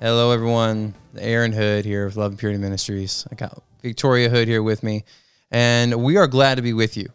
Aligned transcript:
Hello, 0.00 0.30
everyone. 0.30 0.94
Aaron 1.18 1.52
Hood 1.52 1.84
here 1.84 2.04
with 2.04 2.16
Love 2.16 2.30
and 2.30 2.38
Purity 2.38 2.60
Ministries. 2.60 3.26
I 3.32 3.34
got 3.34 3.60
Victoria 3.82 4.28
Hood 4.28 4.46
here 4.46 4.62
with 4.62 4.84
me, 4.84 5.02
and 5.50 6.04
we 6.04 6.16
are 6.16 6.28
glad 6.28 6.54
to 6.54 6.62
be 6.62 6.72
with 6.72 6.96
you. 6.96 7.08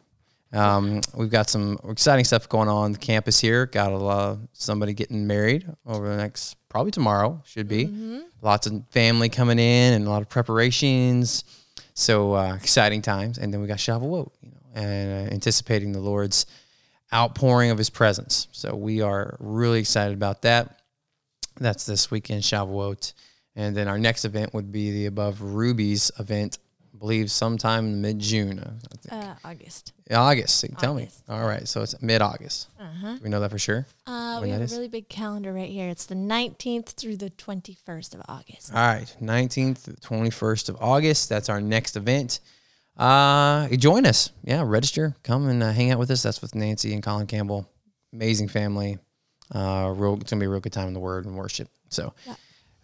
Um, 0.52 1.00
we've 1.15 1.29
got 1.29 1.50
some 1.50 1.79
exciting 1.88 2.25
stuff 2.25 2.50
going 2.50 2.68
on, 2.68 2.83
on 2.83 2.91
the 2.91 2.97
campus 2.97 3.39
here. 3.39 3.68
Got 3.68 3.93
a 3.93 3.97
lot, 3.97 4.19
of 4.19 4.47
somebody 4.51 4.93
getting 4.93 5.25
married 5.25 5.65
over 5.86 6.09
the 6.09 6.18
next 6.18 6.57
probably 6.68 6.92
tomorrow 6.92 7.42
should 7.46 7.69
be. 7.69 7.86
Mm-hmm. 7.86 8.19
Lots 8.42 8.68
of 8.68 8.84
family 8.89 9.29
coming 9.29 9.59
in 9.59 9.93
and 9.93 10.06
a 10.06 10.09
lot 10.09 10.21
of 10.21 10.28
preparations. 10.28 11.45
So 11.93 12.34
uh, 12.34 12.56
exciting 12.56 13.01
times, 13.01 13.37
and 13.37 13.54
then 13.54 13.61
we 13.61 13.68
got 13.68 13.78
Shavuot, 13.78 14.29
you 14.42 14.51
know, 14.51 14.57
and 14.75 15.29
uh, 15.29 15.34
anticipating 15.34 15.93
the 15.93 16.01
Lord's 16.01 16.47
outpouring 17.14 17.71
of 17.71 17.78
His 17.78 17.89
presence. 17.89 18.50
So 18.51 18.75
we 18.75 19.00
are 19.00 19.37
really 19.39 19.79
excited 19.79 20.14
about 20.14 20.42
that. 20.42 20.81
That's 21.57 21.86
this 21.86 22.10
weekend, 22.12 22.43
Shavuot. 22.43 23.14
And 23.56 23.75
then 23.75 23.88
our 23.88 24.00
next 24.00 24.25
event 24.25 24.54
would 24.54 24.71
be 24.71 24.92
the 24.92 25.06
Above 25.06 25.42
Rubies 25.42 26.12
event, 26.18 26.57
I 26.93 26.98
believe 26.98 27.29
sometime 27.29 27.86
in 27.86 28.02
mid 28.02 28.20
June. 28.20 28.60
Uh, 29.10 29.36
August. 29.43 29.93
August. 30.12 30.66
Tell 30.79 30.96
August. 30.96 31.28
me. 31.28 31.36
All 31.36 31.48
right. 31.48 31.68
So 31.68 31.82
it's 31.82 32.00
mid 32.02 32.22
August. 32.22 32.70
Uh-huh. 32.80 33.17
We 33.22 33.30
know 33.30 33.39
that 33.39 33.52
for 33.52 33.59
sure? 33.59 33.86
Uh, 34.08 34.39
we 34.42 34.50
have 34.50 34.62
is? 34.62 34.73
a 34.73 34.76
really 34.76 34.88
big 34.88 35.08
calendar 35.09 35.53
right 35.53 35.70
here. 35.70 35.89
It's 35.89 36.06
the 36.06 36.16
19th 36.16 36.89
through 36.89 37.17
the 37.17 37.30
21st 37.31 38.16
of 38.16 38.22
August. 38.28 38.73
All 38.73 38.80
right. 38.80 39.16
19th 39.22 39.84
to 39.84 39.92
the 39.94 40.02
21st 40.02 40.70
of 40.70 40.78
August. 40.80 41.30
That's 41.30 41.50
our 41.50 41.62
next 41.62 41.95
event. 41.95 42.40
Uh, 42.98 43.67
join 43.70 44.06
us. 44.06 44.32
Yeah. 44.44 44.64
Register. 44.66 45.16
Come 45.23 45.48
and 45.48 45.62
uh, 45.62 45.72
hang 45.72 45.92
out 45.92 46.00
with 46.00 46.10
us. 46.10 46.23
That's 46.23 46.42
with 46.42 46.56
Nancy 46.56 46.94
and 46.94 47.04
Colin 47.04 47.28
Campbell. 47.28 47.70
Amazing 48.12 48.48
family. 48.48 48.98
Uh, 49.54 49.94
real, 49.96 50.14
it's 50.16 50.32
going 50.32 50.40
to 50.40 50.44
be 50.44 50.46
a 50.46 50.50
real 50.50 50.59
good 50.59 50.73
time 50.73 50.88
in 50.88 50.94
the 50.94 51.00
Word 51.00 51.26
and 51.26 51.36
worship. 51.36 51.70
So, 51.90 52.14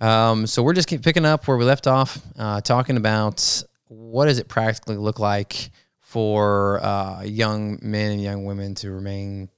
Um, 0.02 0.48
so 0.48 0.64
we're 0.64 0.74
just 0.74 0.88
keep 0.88 1.04
picking 1.04 1.26
up 1.26 1.48
where 1.48 1.58
we 1.58 1.66
left 1.66 1.88
off, 1.88 2.20
uh, 2.38 2.62
talking 2.62 2.96
about 2.96 3.64
what 3.88 4.26
does 4.26 4.40
it 4.40 4.48
practically 4.48 4.96
look 4.98 5.20
like 5.20 5.72
for 6.00 6.80
uh, 6.84 7.24
young 7.24 7.80
men 7.82 8.12
and 8.12 8.22
young 8.22 8.46
women 8.46 8.76
to 8.76 8.92
remain, 8.92 9.50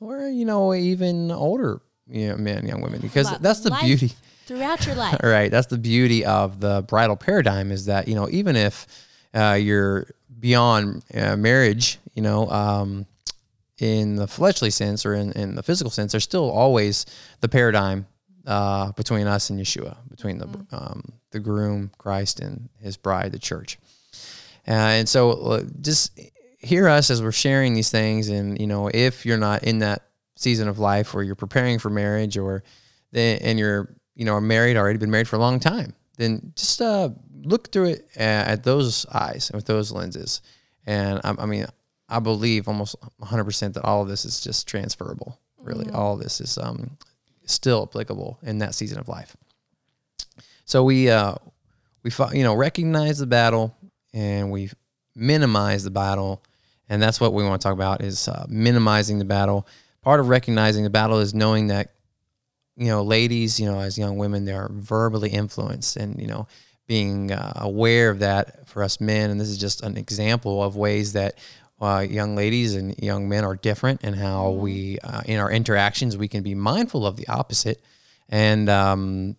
or 0.00 0.28
you 0.28 0.44
know, 0.44 0.72
even 0.74 1.30
older 1.32 1.80
you 2.08 2.28
know, 2.28 2.36
men, 2.36 2.58
and 2.58 2.68
young 2.68 2.80
women, 2.80 3.00
because 3.00 3.28
About 3.28 3.42
that's 3.42 3.60
the 3.60 3.70
life 3.70 3.84
beauty. 3.84 4.12
Throughout 4.46 4.86
your 4.86 4.94
life. 5.04 5.20
Right, 5.22 5.50
that's 5.50 5.66
the 5.66 5.78
beauty 5.78 6.24
of 6.24 6.60
the 6.60 6.82
bridal 6.86 7.16
paradigm 7.16 7.70
is 7.72 7.86
that 7.86 8.08
you 8.08 8.14
know 8.14 8.28
even 8.30 8.56
if 8.56 8.86
uh, 9.34 9.58
you're 9.60 10.06
beyond 10.38 11.04
uh, 11.14 11.36
marriage, 11.36 11.98
you 12.14 12.22
know, 12.22 12.48
um, 12.50 13.06
in 13.78 14.16
the 14.16 14.26
fleshly 14.26 14.70
sense 14.70 15.06
or 15.06 15.14
in, 15.14 15.32
in 15.32 15.54
the 15.54 15.62
physical 15.62 15.90
sense, 15.90 16.12
there's 16.12 16.24
still 16.24 16.50
always 16.50 17.06
the 17.40 17.48
paradigm 17.48 18.06
uh, 18.46 18.92
between 18.92 19.26
us 19.26 19.50
and 19.50 19.60
Yeshua, 19.60 19.96
between 20.08 20.38
the 20.38 20.48
um, 20.72 21.12
the 21.30 21.38
groom, 21.40 21.90
Christ, 21.98 22.40
and 22.40 22.68
His 22.80 22.96
bride, 22.96 23.32
the 23.32 23.38
church. 23.38 23.78
Uh, 24.66 24.72
and 24.72 25.08
so, 25.08 25.32
uh, 25.32 25.62
just 25.80 26.18
hear 26.58 26.88
us 26.88 27.10
as 27.10 27.22
we're 27.22 27.32
sharing 27.32 27.74
these 27.74 27.90
things, 27.90 28.28
and 28.28 28.60
you 28.60 28.66
know, 28.66 28.88
if 28.92 29.24
you're 29.24 29.38
not 29.38 29.64
in 29.64 29.78
that 29.80 30.02
season 30.34 30.68
of 30.68 30.78
life 30.78 31.14
where 31.14 31.22
you're 31.22 31.34
preparing 31.34 31.78
for 31.78 31.90
marriage, 31.90 32.36
or 32.36 32.64
the, 33.12 33.20
and 33.20 33.58
you're 33.58 33.94
you 34.14 34.24
know 34.24 34.34
are 34.34 34.40
married, 34.40 34.76
already 34.76 34.98
been 34.98 35.10
married 35.10 35.28
for 35.28 35.36
a 35.36 35.40
long 35.40 35.60
time, 35.60 35.94
then 36.16 36.52
just 36.56 36.80
uh, 36.80 37.10
look 37.42 37.70
through 37.70 37.90
it 37.90 38.08
at, 38.16 38.48
at 38.48 38.64
those 38.64 39.06
eyes 39.12 39.50
and 39.50 39.56
with 39.56 39.66
those 39.66 39.92
lenses. 39.92 40.40
And 40.86 41.20
I, 41.22 41.34
I 41.38 41.46
mean, 41.46 41.66
I 42.08 42.20
believe 42.20 42.68
almost 42.68 42.96
100% 43.20 43.74
that 43.74 43.84
all 43.84 44.02
of 44.02 44.08
this 44.08 44.24
is 44.24 44.40
just 44.40 44.66
transferable. 44.66 45.38
Really, 45.62 45.90
all 45.90 46.14
of 46.14 46.20
this 46.20 46.40
is 46.40 46.56
um, 46.56 46.96
still 47.44 47.82
applicable 47.82 48.38
in 48.42 48.58
that 48.58 48.74
season 48.74 48.98
of 48.98 49.08
life. 49.08 49.36
So 50.64 50.84
we 50.84 51.10
uh, 51.10 51.34
we 52.02 52.10
fought, 52.10 52.34
you 52.34 52.42
know 52.42 52.54
recognize 52.54 53.18
the 53.18 53.26
battle 53.26 53.76
and 54.12 54.50
we 54.50 54.70
minimize 55.14 55.84
the 55.84 55.90
battle, 55.90 56.42
and 56.88 57.02
that's 57.02 57.20
what 57.20 57.32
we 57.32 57.42
want 57.42 57.60
to 57.60 57.66
talk 57.66 57.74
about 57.74 58.02
is 58.02 58.28
uh, 58.28 58.46
minimizing 58.48 59.18
the 59.18 59.24
battle. 59.24 59.66
Part 60.02 60.20
of 60.20 60.28
recognizing 60.28 60.84
the 60.84 60.90
battle 60.90 61.18
is 61.18 61.34
knowing 61.34 61.66
that 61.68 61.94
you 62.76 62.86
know 62.86 63.02
ladies, 63.02 63.58
you 63.58 63.66
know 63.66 63.80
as 63.80 63.98
young 63.98 64.16
women, 64.16 64.44
they 64.44 64.52
are 64.52 64.70
verbally 64.72 65.30
influenced, 65.30 65.96
and 65.96 66.20
you 66.20 66.28
know 66.28 66.46
being 66.86 67.30
uh, 67.30 67.52
aware 67.56 68.08
of 68.08 68.20
that 68.20 68.66
for 68.66 68.82
us 68.82 69.00
men. 69.00 69.30
And 69.30 69.40
this 69.40 69.48
is 69.48 69.58
just 69.58 69.82
an 69.82 69.96
example 69.96 70.62
of 70.62 70.74
ways 70.74 71.12
that 71.12 71.38
uh, 71.80 72.04
young 72.08 72.34
ladies 72.34 72.74
and 72.74 72.98
young 72.98 73.28
men 73.28 73.44
are 73.44 73.56
different, 73.56 74.00
and 74.02 74.16
how 74.16 74.50
we 74.50 74.98
uh, 75.00 75.22
in 75.26 75.38
our 75.38 75.50
interactions 75.50 76.16
we 76.16 76.28
can 76.28 76.42
be 76.42 76.54
mindful 76.54 77.06
of 77.06 77.16
the 77.16 77.28
opposite, 77.28 77.80
and 78.28 78.68
um, 78.68 79.36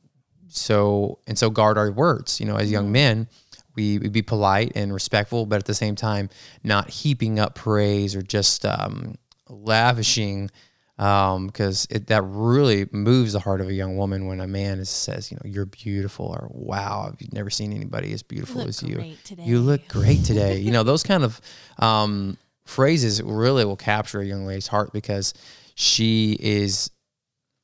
so 0.47 1.19
and 1.27 1.37
so 1.37 1.49
guard 1.49 1.77
our 1.77 1.91
words. 1.91 2.39
You 2.39 2.45
know, 2.45 2.55
as 2.55 2.71
young 2.71 2.91
men, 2.91 3.27
we, 3.75 3.97
we 3.99 4.09
be 4.09 4.21
polite 4.21 4.73
and 4.75 4.93
respectful, 4.93 5.45
but 5.45 5.57
at 5.57 5.65
the 5.65 5.73
same 5.73 5.95
time, 5.95 6.29
not 6.63 6.89
heaping 6.89 7.39
up 7.39 7.55
praise 7.55 8.15
or 8.15 8.21
just 8.21 8.65
um, 8.65 9.15
lavishing, 9.47 10.49
because 10.99 11.87
it 11.89 12.07
that 12.07 12.23
really 12.23 12.85
moves 12.91 13.31
the 13.31 13.39
heart 13.39 13.61
of 13.61 13.69
a 13.69 13.73
young 13.73 13.95
woman 13.95 14.25
when 14.27 14.41
a 14.41 14.47
man 14.47 14.79
is, 14.79 14.89
says, 14.89 15.31
you 15.31 15.37
know, 15.37 15.49
you're 15.49 15.65
beautiful 15.65 16.25
or 16.25 16.47
wow, 16.51 17.07
I've 17.09 17.31
never 17.33 17.49
seen 17.49 17.71
anybody 17.71 18.11
as 18.11 18.21
beautiful 18.21 18.57
look 18.57 18.67
as 18.67 18.83
you. 18.83 18.95
great 18.95 19.23
today." 19.23 19.43
You 19.45 19.61
look 19.61 19.87
great 19.87 20.25
today. 20.25 20.59
you 20.59 20.71
know, 20.71 20.83
those 20.91 21.03
kind 21.03 21.23
of 21.23 21.39
um, 21.77 22.37
phrases 22.65 23.23
really 23.23 23.63
will 23.63 23.77
capture 23.77 24.19
a 24.19 24.25
young 24.25 24.45
lady's 24.45 24.67
heart 24.67 24.91
because 24.91 25.33
she 25.75 26.35
is 26.39 26.91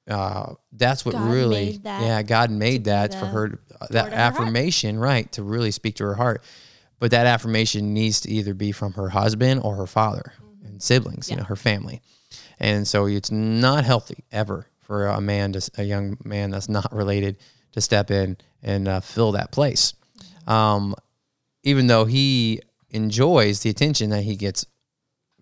uh, 0.09 0.53
that's 0.72 1.03
what 1.03 1.13
God 1.16 1.29
really 1.31 1.78
that 1.79 2.01
yeah 2.01 2.22
god 2.22 2.51
made 2.51 2.84
that 2.85 3.13
for 3.13 3.25
her 3.25 3.59
uh, 3.81 3.88
that 3.90 4.06
of 4.06 4.12
her 4.13 4.16
affirmation 4.18 5.00
right 5.00 5.29
to 5.31 5.41
really 5.44 5.72
speak 5.72 5.95
to 5.95 6.03
her 6.06 6.13
heart 6.13 6.44
but 7.00 7.09
that 7.12 7.25
affirmation 7.25 7.94
needs 7.94 8.22
to 8.22 8.29
either 8.29 8.53
be 8.53 8.72
from 8.72 8.94
her 8.94 9.09
husband 9.09 9.62
or 9.63 9.75
her 9.75 9.88
father 9.88 10.31
Mm-hmm. 10.40 10.68
and 10.68 10.81
siblings 10.84 11.29
you 11.29 11.35
know 11.35 11.44
her 11.44 11.56
family 11.56 12.01
and 12.59 12.88
so 12.88 13.05
it's 13.05 13.31
not 13.31 13.85
healthy 13.85 14.23
ever 14.31 14.67
for 14.79 15.07
a 15.07 15.21
man 15.21 15.51
to 15.53 15.71
a 15.77 15.83
young 15.83 16.17
man 16.23 16.51
that's 16.51 16.69
not 16.69 16.91
related 16.93 17.38
to 17.71 17.81
step 17.81 18.11
in 18.11 18.38
and 18.63 18.88
uh, 18.88 18.99
fill 18.99 19.33
that 19.33 19.51
place. 19.51 19.93
Um, 20.47 20.95
even 21.63 21.88
though 21.88 22.05
he 22.05 22.61
enjoys 22.91 23.61
the 23.61 23.69
attention 23.69 24.11
that 24.11 24.23
he 24.23 24.35
gets 24.35 24.65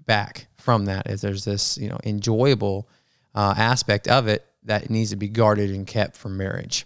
back 0.06 0.48
from 0.58 0.86
that, 0.86 1.08
is 1.10 1.22
there's 1.22 1.46
this 1.46 1.78
you 1.78 1.90
know 1.90 2.00
enjoyable 2.04 2.88
uh, 3.36 3.54
aspect 3.58 4.08
of 4.08 4.28
it 4.28 4.46
that 4.64 4.90
needs 4.90 5.10
to 5.10 5.16
be 5.16 5.28
guarded 5.28 5.70
and 5.72 5.86
kept 5.86 6.16
from 6.16 6.38
marriage. 6.38 6.86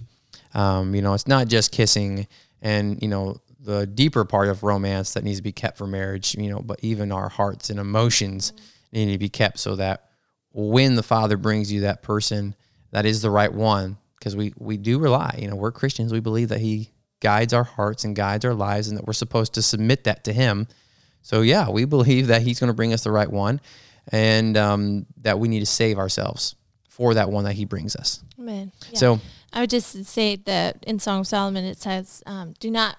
Um, 0.54 0.96
you 0.96 1.02
know 1.02 1.14
it's 1.14 1.28
not 1.28 1.48
just 1.48 1.72
kissing 1.72 2.28
and 2.62 3.02
you 3.02 3.08
know 3.08 3.38
the 3.60 3.86
deeper 3.86 4.26
part 4.26 4.48
of 4.48 4.64
romance 4.64 5.14
that 5.14 5.24
needs 5.24 5.38
to 5.38 5.44
be 5.44 5.52
kept 5.52 5.78
for 5.78 5.86
marriage 5.86 6.36
you 6.36 6.50
know 6.50 6.60
but 6.60 6.80
even 6.82 7.12
our 7.12 7.30
hearts 7.30 7.70
and 7.70 7.80
emotions 7.80 8.54
need 8.94 9.12
to 9.12 9.18
be 9.18 9.30
kept 9.30 9.60
so 9.60 9.76
that 9.76 10.07
when 10.66 10.96
the 10.96 11.04
father 11.04 11.38
brings 11.38 11.72
you 11.72 11.82
that 11.82 12.02
person 12.02 12.56
that 12.92 13.06
is 13.06 13.22
the 13.22 13.30
right 13.30 13.54
one 13.54 13.98
because 14.18 14.36
we 14.36 14.54
we 14.58 14.78
do 14.78 15.00
rely 15.00 15.38
you 15.40 15.48
know 15.48 15.56
we're 15.56 15.72
christians 15.72 16.12
we 16.12 16.20
believe 16.20 16.50
that 16.50 16.60
he 16.60 16.90
guides 17.20 17.54
our 17.54 17.64
hearts 17.64 18.04
and 18.04 18.16
guides 18.16 18.44
our 18.44 18.54
lives 18.54 18.88
and 18.88 18.98
that 18.98 19.06
we're 19.06 19.14
supposed 19.14 19.54
to 19.54 19.62
submit 19.62 20.04
that 20.04 20.24
to 20.24 20.34
him 20.34 20.68
so 21.28 21.42
yeah, 21.42 21.70
we 21.70 21.84
believe 21.84 22.28
that 22.28 22.42
He's 22.42 22.58
going 22.58 22.70
to 22.70 22.74
bring 22.74 22.94
us 22.94 23.04
the 23.04 23.12
right 23.12 23.30
one, 23.30 23.60
and 24.14 24.56
um, 24.56 25.06
that 25.24 25.40
we 25.40 25.50
need 25.50 25.60
to 25.60 25.66
save 25.66 25.98
ourselves 25.98 26.56
for 26.88 27.16
that 27.16 27.30
one 27.30 27.44
that 27.44 27.52
He 27.54 27.66
brings 27.66 27.98
us. 27.98 28.24
Amen. 28.40 28.72
Yeah. 28.92 28.98
So 28.98 29.20
I 29.52 29.60
would 29.60 29.70
just 29.70 30.06
say 30.06 30.38
that 30.38 30.86
in 30.88 31.00
Song 31.00 31.20
of 31.20 31.28
Solomon 31.28 31.66
it 31.66 31.80
says, 31.80 32.24
um, 32.26 32.54
"Do 32.62 32.72
not 32.72 32.96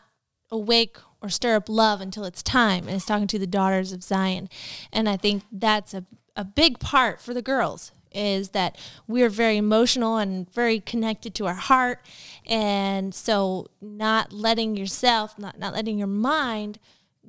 awake 0.51 0.99
or 1.23 1.31
stir 1.31 1.57
up 1.57 1.71
love 1.71 2.03
until 2.03 2.25
it's 2.25 2.43
time." 2.43 2.87
And 2.87 2.97
it's 2.97 3.07
talking 3.07 3.29
to 3.29 3.39
the 3.39 3.47
daughters 3.47 3.93
of 3.93 4.03
Zion, 4.03 4.51
and 4.93 5.09
I 5.09 5.17
think 5.17 5.45
that's 5.51 5.95
a 5.95 6.05
a 6.39 6.45
big 6.45 6.79
part 6.79 7.21
for 7.21 7.35
the 7.35 7.43
girls 7.43 7.93
is 8.13 8.51
that 8.51 8.79
we're 9.07 9.29
very 9.29 9.59
emotional 9.59 10.17
and 10.17 10.51
very 10.51 10.81
connected 10.81 11.35
to 11.35 11.47
our 11.47 11.55
heart, 11.55 12.07
and 12.47 13.15
so 13.15 13.67
not 13.83 14.33
letting 14.33 14.77
yourself, 14.77 15.39
not 15.39 15.59
not 15.59 15.75
letting 15.75 15.99
your 15.99 16.07
mind 16.07 16.79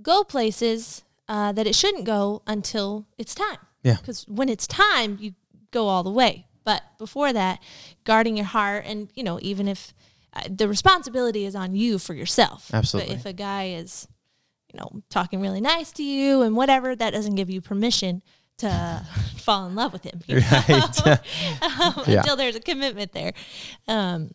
go 0.02 0.24
places 0.24 1.04
uh, 1.28 1.52
that 1.52 1.68
it 1.68 1.76
shouldn't 1.76 2.06
go 2.06 2.42
until 2.48 3.06
it's 3.18 3.36
time. 3.36 3.58
Yeah. 3.84 3.98
Because 3.98 4.26
when 4.28 4.48
it's 4.48 4.68
time, 4.68 5.18
you 5.20 5.34
go 5.72 5.88
all 5.88 6.04
the 6.04 6.12
way. 6.12 6.46
But 6.64 6.84
before 6.98 7.34
that, 7.34 7.60
guarding 8.04 8.38
your 8.38 8.46
heart, 8.46 8.86
and 8.86 9.10
you 9.16 9.24
know, 9.24 9.40
even 9.42 9.68
if 9.68 9.94
uh, 10.34 10.44
the 10.50 10.68
responsibility 10.68 11.46
is 11.46 11.56
on 11.56 11.76
you 11.76 11.98
for 11.98 12.14
yourself. 12.14 12.70
Absolutely. 12.74 13.16
But 13.16 13.20
if 13.20 13.26
a 13.26 13.34
guy 13.34 13.70
is, 13.70 14.08
you 14.72 14.80
know, 14.80 15.02
talking 15.10 15.42
really 15.42 15.62
nice 15.62 15.92
to 15.94 16.04
you 16.04 16.44
and 16.44 16.56
whatever, 16.56 16.96
that 16.96 17.12
doesn't 17.12 17.36
give 17.36 17.50
you 17.50 17.60
permission 17.60 18.22
to 18.60 19.06
fall 19.38 19.68
in 19.68 19.76
love 19.76 19.94
with 19.94 20.04
him. 20.04 20.22
you 20.28 20.36
know? 20.40 20.48
right, 20.52 21.00
Um, 21.62 22.04
Yeah. 22.08 22.20
Until 22.20 22.36
there's 22.36 22.56
a 22.56 22.60
commitment 22.62 23.12
there. 23.12 23.34
Um, 23.88 24.32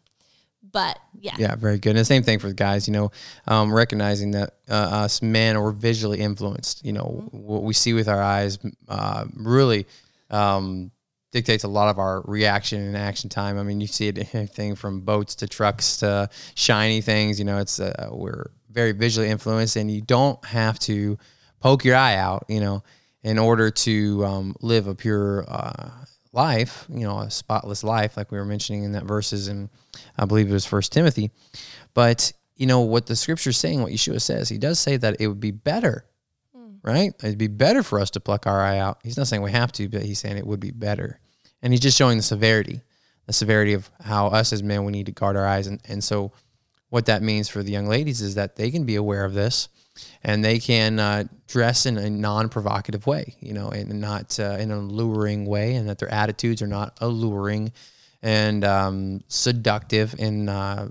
but 0.73 0.99
yeah. 1.21 1.35
yeah, 1.39 1.55
very 1.57 1.79
good. 1.79 1.91
And 1.91 1.99
the 1.99 2.05
same 2.05 2.23
thing 2.23 2.39
for 2.39 2.49
the 2.49 2.55
guys. 2.55 2.89
You 2.89 2.95
know, 2.95 3.13
um, 3.47 3.73
recognizing 3.73 4.33
that 4.33 4.55
uh, 4.69 4.75
us 4.75 5.23
men 5.23 5.57
are 5.57 5.71
visually 5.71 6.21
influenced. 6.21 6.85
You 6.85 6.93
know, 6.93 7.29
what 7.31 7.63
we 7.63 7.75
see 7.75 7.93
with 7.93 8.09
our 8.09 8.21
eyes 8.23 8.59
uh, 8.89 9.27
really 9.35 9.87
um, 10.31 10.91
dictates 11.33 11.65
a 11.65 11.69
lot 11.69 11.91
of 11.91 11.99
our 11.99 12.23
reaction 12.23 12.81
and 12.81 12.97
action 12.97 13.29
time. 13.29 13.59
I 13.59 13.63
mean, 13.63 13.81
you 13.81 13.87
see 13.87 14.09
it 14.09 14.35
anything 14.35 14.75
from 14.75 15.03
boats 15.03 15.35
to 15.37 15.47
trucks 15.47 15.99
to 15.99 16.31
shiny 16.55 17.01
things. 17.03 17.39
You 17.39 17.45
know, 17.45 17.59
it's 17.59 17.79
uh, 17.79 18.09
we're 18.11 18.51
very 18.71 18.93
visually 18.93 19.29
influenced, 19.29 19.77
and 19.77 19.91
you 19.91 20.01
don't 20.01 20.43
have 20.47 20.79
to 20.81 21.19
poke 21.61 21.85
your 21.85 21.97
eye 21.97 22.17
out. 22.17 22.47
You 22.49 22.61
know, 22.61 22.83
in 23.25 23.39
order 23.39 23.71
to 23.71 24.25
um, 24.25 24.55
live 24.61 24.87
a 24.87 24.95
pure 24.95 25.45
uh, 25.49 25.91
life. 26.33 26.87
You 26.89 27.01
know, 27.01 27.19
a 27.19 27.31
spotless 27.31 27.83
life, 27.83 28.17
like 28.17 28.31
we 28.31 28.39
were 28.39 28.45
mentioning 28.45 28.85
in 28.85 28.93
that 28.93 29.05
verses, 29.05 29.49
and 29.49 29.69
I 30.17 30.25
believe 30.25 30.49
it 30.49 30.53
was 30.53 30.67
First 30.67 30.93
Timothy. 30.93 31.33
But 31.93 32.33
you 32.55 32.67
know 32.67 32.83
what 32.83 33.07
the 33.07 33.17
scripture 33.17 33.51
is 33.51 33.57
saying, 33.57 33.83
what 33.83 33.91
Yeshua 33.91 34.23
says, 34.23 34.49
he 34.49 34.59
does 34.59 34.79
say 34.79 34.97
that 34.97 35.21
it 35.21 35.27
would 35.27 35.41
be 35.41 35.51
better 35.51 36.05
right? 36.85 37.15
It'd 37.21 37.39
be 37.39 37.49
better 37.49 37.83
for 37.83 37.99
us 37.99 38.11
to 38.11 38.21
pluck 38.21 38.47
our 38.47 38.61
eye 38.61 38.79
out. 38.79 39.01
He's 39.03 39.17
not 39.17 39.27
saying 39.27 39.43
we 39.43 39.51
have 39.51 39.73
to, 39.73 39.89
but 39.89 40.03
he's 40.03 40.19
saying 40.19 40.37
it 40.37 40.47
would 40.47 40.61
be 40.61 40.71
better. 40.71 41.19
And 41.63 41.73
he's 41.73 41.81
just 41.81 41.97
showing 41.97 42.19
the 42.19 42.23
severity, 42.23 42.83
the 43.27 43.33
severity 43.33 43.73
of 43.73 43.91
how 44.03 44.27
us 44.27 44.53
as 44.53 44.63
men, 44.63 44.85
we 44.85 44.93
need 44.93 45.07
to 45.07 45.13
guard 45.13 45.37
our 45.37 45.47
eyes. 45.47 45.67
And, 45.67 45.81
and 45.89 46.05
so, 46.05 46.33
what 46.91 47.07
that 47.07 47.23
means 47.23 47.49
for 47.49 47.63
the 47.63 47.73
young 47.73 47.87
ladies 47.87 48.21
is 48.21 48.37
that 48.37 48.55
they 48.55 48.71
can 48.71 48.85
be 48.85 48.95
aware 48.95 49.25
of 49.25 49.33
this 49.33 49.69
and 50.23 50.45
they 50.45 50.59
can 50.59 50.99
uh, 50.99 51.25
dress 51.47 51.87
in 51.87 51.97
a 51.97 52.11
non 52.11 52.49
provocative 52.49 53.07
way, 53.07 53.37
you 53.41 53.53
know, 53.53 53.69
and 53.69 54.01
not 54.01 54.39
uh, 54.41 54.57
in 54.59 54.71
an 54.71 54.79
alluring 54.79 55.47
way, 55.47 55.75
and 55.75 55.89
that 55.89 55.99
their 55.99 56.13
attitudes 56.13 56.63
are 56.63 56.67
not 56.67 56.97
alluring 57.01 57.73
and 58.23 58.65
um, 58.65 59.21
seductive. 59.29 60.15
And, 60.19 60.49
uh, 60.49 60.89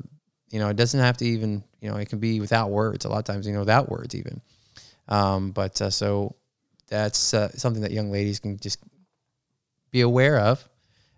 you 0.49 0.59
know, 0.59 0.69
it 0.69 0.75
doesn't 0.75 0.99
have 0.99 1.17
to 1.17 1.25
even, 1.25 1.63
you 1.81 1.89
know, 1.89 1.97
it 1.97 2.09
can 2.09 2.19
be 2.19 2.39
without 2.39 2.69
words. 2.69 3.05
A 3.05 3.09
lot 3.09 3.19
of 3.19 3.25
times, 3.25 3.47
you 3.47 3.53
know, 3.53 3.59
without 3.59 3.89
words, 3.89 4.15
even. 4.15 4.41
Um, 5.07 5.51
but 5.51 5.81
uh, 5.81 5.89
so 5.89 6.35
that's 6.87 7.33
uh, 7.33 7.49
something 7.49 7.81
that 7.81 7.91
young 7.91 8.11
ladies 8.11 8.39
can 8.39 8.57
just 8.57 8.79
be 9.91 10.01
aware 10.01 10.39
of, 10.39 10.67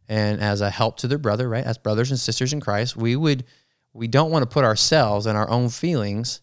and 0.09 0.41
as 0.41 0.61
a 0.61 0.69
help 0.69 0.97
to 0.97 1.07
their 1.07 1.17
brother, 1.17 1.47
right? 1.47 1.63
As 1.63 1.77
brothers 1.77 2.11
and 2.11 2.19
sisters 2.19 2.53
in 2.53 2.61
Christ, 2.61 2.95
we 2.95 3.15
would 3.15 3.45
we 3.93 4.07
don't 4.07 4.31
want 4.31 4.43
to 4.43 4.53
put 4.53 4.65
ourselves 4.65 5.25
and 5.25 5.37
our 5.37 5.49
own 5.49 5.69
feelings 5.69 6.41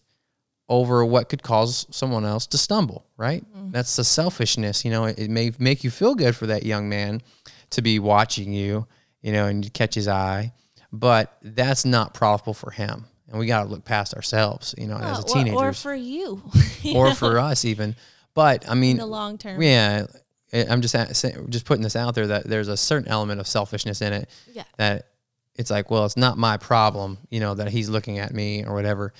over 0.81 1.05
what 1.05 1.29
could 1.29 1.43
cause 1.43 1.85
someone 1.89 2.25
else 2.25 2.47
to 2.47 2.57
stumble, 2.57 3.05
right? 3.17 3.43
Mm-hmm. 3.55 3.71
That's 3.71 3.95
the 3.95 4.03
selfishness. 4.03 4.83
You 4.85 4.91
know, 4.91 5.05
it, 5.05 5.19
it, 5.19 5.29
may 5.29 5.51
make 5.59 5.83
you 5.83 5.91
feel 5.91 6.15
good 6.15 6.35
for 6.35 6.47
that 6.47 6.63
young 6.63 6.89
man 6.89 7.21
to 7.71 7.81
be 7.81 7.99
watching 7.99 8.53
you, 8.53 8.87
you 9.21 9.31
know, 9.31 9.47
and 9.47 9.73
catch 9.73 9.95
his 9.95 10.07
eye, 10.07 10.53
but 10.91 11.37
that's 11.41 11.85
not 11.85 12.13
profitable 12.13 12.53
for 12.53 12.71
him 12.71 13.05
and 13.33 13.39
we 13.39 13.47
got 13.47 13.63
to 13.63 13.69
look 13.69 13.83
past 13.83 14.13
ourselves, 14.13 14.75
you 14.77 14.85
know, 14.85 14.95
well, 14.95 15.05
as 15.05 15.19
a 15.19 15.23
teenager, 15.23 15.55
or, 15.55 15.69
or 15.69 15.73
for 15.73 15.95
you, 15.95 16.43
or 16.95 17.09
know? 17.09 17.15
for 17.15 17.39
us 17.39 17.65
even. 17.65 17.95
But 18.35 18.69
I 18.69 18.75
mean, 18.75 18.91
in 18.91 18.97
the 18.97 19.05
long 19.07 19.37
term, 19.37 19.61
yeah. 19.61 20.05
I'm 20.53 20.81
just 20.81 20.93
just 21.49 21.65
putting 21.65 21.81
this 21.81 21.95
out 21.95 22.13
there 22.13 22.27
that 22.27 22.43
there's 22.43 22.67
a 22.67 22.77
certain 22.77 23.07
element 23.07 23.39
of 23.39 23.47
selfishness 23.47 24.03
in 24.03 24.13
it. 24.13 24.29
Yeah. 24.53 24.65
That 24.77 25.07
it's 25.55 25.71
like, 25.71 25.89
well, 25.89 26.05
it's 26.05 26.15
not 26.15 26.37
my 26.37 26.57
problem, 26.57 27.17
you 27.29 27.39
know, 27.39 27.55
that 27.55 27.69
he's 27.69 27.89
looking 27.89 28.19
at 28.19 28.35
me 28.35 28.63
or 28.63 28.75
whatever. 28.75 29.13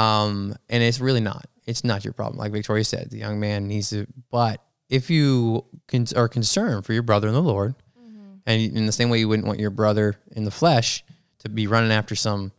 Um, 0.00 0.54
and 0.68 0.82
it's 0.82 1.00
really 1.00 1.20
not. 1.20 1.46
It's 1.66 1.84
not 1.84 2.04
your 2.04 2.12
problem. 2.14 2.38
Like 2.38 2.52
Victoria 2.52 2.84
said, 2.84 3.10
the 3.10 3.18
young 3.18 3.38
man 3.38 3.68
needs 3.68 3.90
to. 3.90 4.06
But 4.30 4.62
if 4.88 5.10
you 5.10 5.64
can, 5.88 6.06
are 6.16 6.28
concerned 6.28 6.84
for 6.84 6.92
your 6.92 7.02
brother 7.02 7.28
in 7.28 7.34
the 7.34 7.42
Lord, 7.42 7.74
mm-hmm. 7.98 8.36
and 8.46 8.76
in 8.76 8.86
the 8.86 8.92
same 8.92 9.10
way 9.10 9.18
you 9.18 9.28
wouldn't 9.28 9.46
want 9.46 9.60
your 9.60 9.70
brother 9.70 10.16
in 10.32 10.44
the 10.44 10.50
flesh 10.50 11.04
to 11.40 11.48
be 11.48 11.66
running 11.66 11.92
after 11.92 12.14
some 12.14 12.52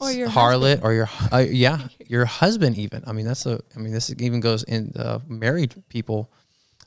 or 0.00 0.10
your 0.10 0.28
harlot 0.28 0.80
husband. 0.80 0.84
or 0.84 0.92
your 0.92 1.08
uh, 1.32 1.38
yeah 1.38 1.88
your 2.06 2.24
husband 2.24 2.76
even 2.76 3.02
i 3.06 3.12
mean 3.12 3.26
that's 3.26 3.46
a 3.46 3.58
i 3.74 3.78
mean 3.78 3.92
this 3.92 4.14
even 4.18 4.40
goes 4.40 4.62
in 4.64 4.92
uh, 4.96 5.18
married 5.26 5.74
people 5.88 6.30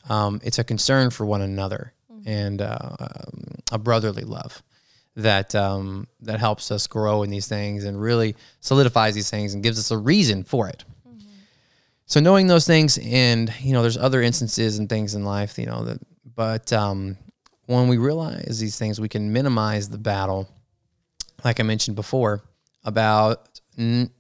um, 0.09 0.39
it's 0.43 0.59
a 0.59 0.63
concern 0.63 1.09
for 1.09 1.25
one 1.25 1.41
another 1.41 1.93
mm-hmm. 2.11 2.29
and 2.29 2.61
uh, 2.61 2.77
um, 2.99 3.55
a 3.71 3.77
brotherly 3.77 4.23
love 4.23 4.61
that 5.23 5.55
um, 5.55 6.07
that 6.21 6.39
helps 6.39 6.71
us 6.71 6.87
grow 6.87 7.23
in 7.23 7.29
these 7.29 7.47
things 7.47 7.83
and 7.83 8.01
really 8.01 8.35
solidifies 8.59 9.15
these 9.15 9.29
things 9.29 9.53
and 9.53 9.63
gives 9.63 9.79
us 9.79 9.91
a 9.91 9.97
reason 9.97 10.43
for 10.43 10.67
it 10.67 10.83
mm-hmm. 11.07 11.27
so 12.05 12.19
knowing 12.19 12.47
those 12.47 12.65
things 12.65 12.97
and 13.01 13.53
you 13.59 13.73
know 13.73 13.81
there's 13.81 13.97
other 13.97 14.21
instances 14.21 14.79
and 14.79 14.89
things 14.89 15.15
in 15.15 15.23
life 15.23 15.57
you 15.57 15.65
know 15.65 15.83
that 15.83 15.99
but 16.35 16.71
um, 16.73 17.17
when 17.65 17.87
we 17.87 17.97
realize 17.97 18.59
these 18.59 18.77
things 18.77 18.99
we 18.99 19.09
can 19.09 19.31
minimize 19.31 19.89
the 19.89 19.97
battle 19.97 20.49
like 21.43 21.59
i 21.59 21.63
mentioned 21.63 21.95
before 21.95 22.41
about 22.83 23.59
n- 23.77 24.11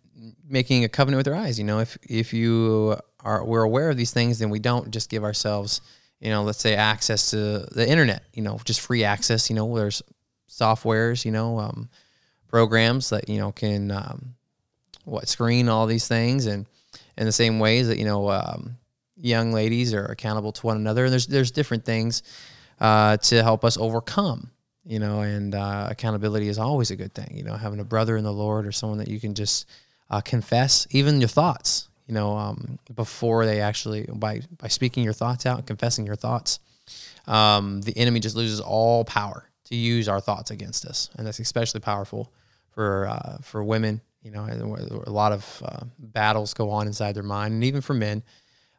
making 0.47 0.83
a 0.83 0.89
covenant 0.89 1.19
with 1.19 1.27
our 1.33 1.39
eyes. 1.39 1.57
You 1.57 1.65
know, 1.65 1.79
if 1.79 1.97
if 2.03 2.33
you 2.33 2.97
are 3.21 3.43
we're 3.43 3.63
aware 3.63 3.89
of 3.89 3.97
these 3.97 4.11
things, 4.11 4.39
then 4.39 4.49
we 4.49 4.59
don't 4.59 4.91
just 4.91 5.09
give 5.09 5.23
ourselves, 5.23 5.81
you 6.19 6.29
know, 6.29 6.43
let's 6.43 6.59
say 6.59 6.75
access 6.75 7.31
to 7.31 7.67
the 7.71 7.87
internet. 7.87 8.23
You 8.33 8.43
know, 8.43 8.59
just 8.65 8.81
free 8.81 9.03
access. 9.03 9.49
You 9.49 9.55
know, 9.55 9.75
there's 9.75 10.01
softwares. 10.49 11.23
You 11.23 11.31
know, 11.31 11.59
um, 11.59 11.89
programs 12.47 13.09
that 13.11 13.29
you 13.29 13.37
know 13.37 13.51
can 13.51 13.91
um, 13.91 14.35
what 15.05 15.27
screen 15.27 15.69
all 15.69 15.87
these 15.87 16.07
things 16.07 16.45
and 16.45 16.65
in 17.17 17.25
the 17.25 17.31
same 17.31 17.59
ways 17.59 17.87
that 17.87 17.97
you 17.97 18.05
know 18.05 18.29
um, 18.29 18.77
young 19.15 19.51
ladies 19.51 19.93
are 19.93 20.05
accountable 20.05 20.51
to 20.51 20.65
one 20.65 20.77
another 20.77 21.05
and 21.05 21.13
there's 21.13 21.27
there's 21.27 21.51
different 21.51 21.85
things 21.85 22.23
uh, 22.79 23.17
to 23.17 23.43
help 23.43 23.63
us 23.63 23.77
overcome 23.77 24.49
you 24.85 24.97
know, 24.97 25.21
and 25.21 25.53
uh, 25.53 25.87
accountability 25.89 26.47
is 26.47 26.57
always 26.57 26.89
a 26.89 26.95
good 26.95 27.13
thing. 27.13 27.31
You 27.35 27.43
know, 27.43 27.55
having 27.55 27.79
a 27.79 27.83
brother 27.83 28.17
in 28.17 28.23
the 28.23 28.33
Lord 28.33 28.65
or 28.65 28.71
someone 28.71 28.97
that 28.99 29.07
you 29.07 29.19
can 29.19 29.35
just 29.35 29.67
uh, 30.09 30.21
confess 30.21 30.87
even 30.91 31.19
your 31.19 31.29
thoughts. 31.29 31.89
You 32.07 32.15
know, 32.15 32.35
um, 32.35 32.79
before 32.95 33.45
they 33.45 33.61
actually 33.61 34.07
by 34.11 34.41
by 34.57 34.67
speaking 34.67 35.03
your 35.03 35.13
thoughts 35.13 35.45
out, 35.45 35.59
and 35.59 35.67
confessing 35.67 36.07
your 36.07 36.15
thoughts, 36.15 36.59
um, 37.27 37.81
the 37.81 37.95
enemy 37.97 38.19
just 38.19 38.35
loses 38.35 38.59
all 38.59 39.05
power 39.05 39.48
to 39.69 39.75
use 39.75 40.09
our 40.09 40.19
thoughts 40.19 40.51
against 40.51 40.85
us, 40.85 41.09
and 41.17 41.25
that's 41.25 41.39
especially 41.39 41.79
powerful 41.79 42.33
for 42.71 43.07
uh, 43.07 43.37
for 43.41 43.63
women. 43.63 44.01
You 44.21 44.31
know, 44.31 44.45
a 45.07 45.09
lot 45.09 45.31
of 45.31 45.63
uh, 45.65 45.85
battles 45.97 46.53
go 46.53 46.71
on 46.71 46.87
inside 46.87 47.15
their 47.15 47.23
mind, 47.23 47.53
and 47.53 47.63
even 47.63 47.81
for 47.81 47.93
men 47.93 48.21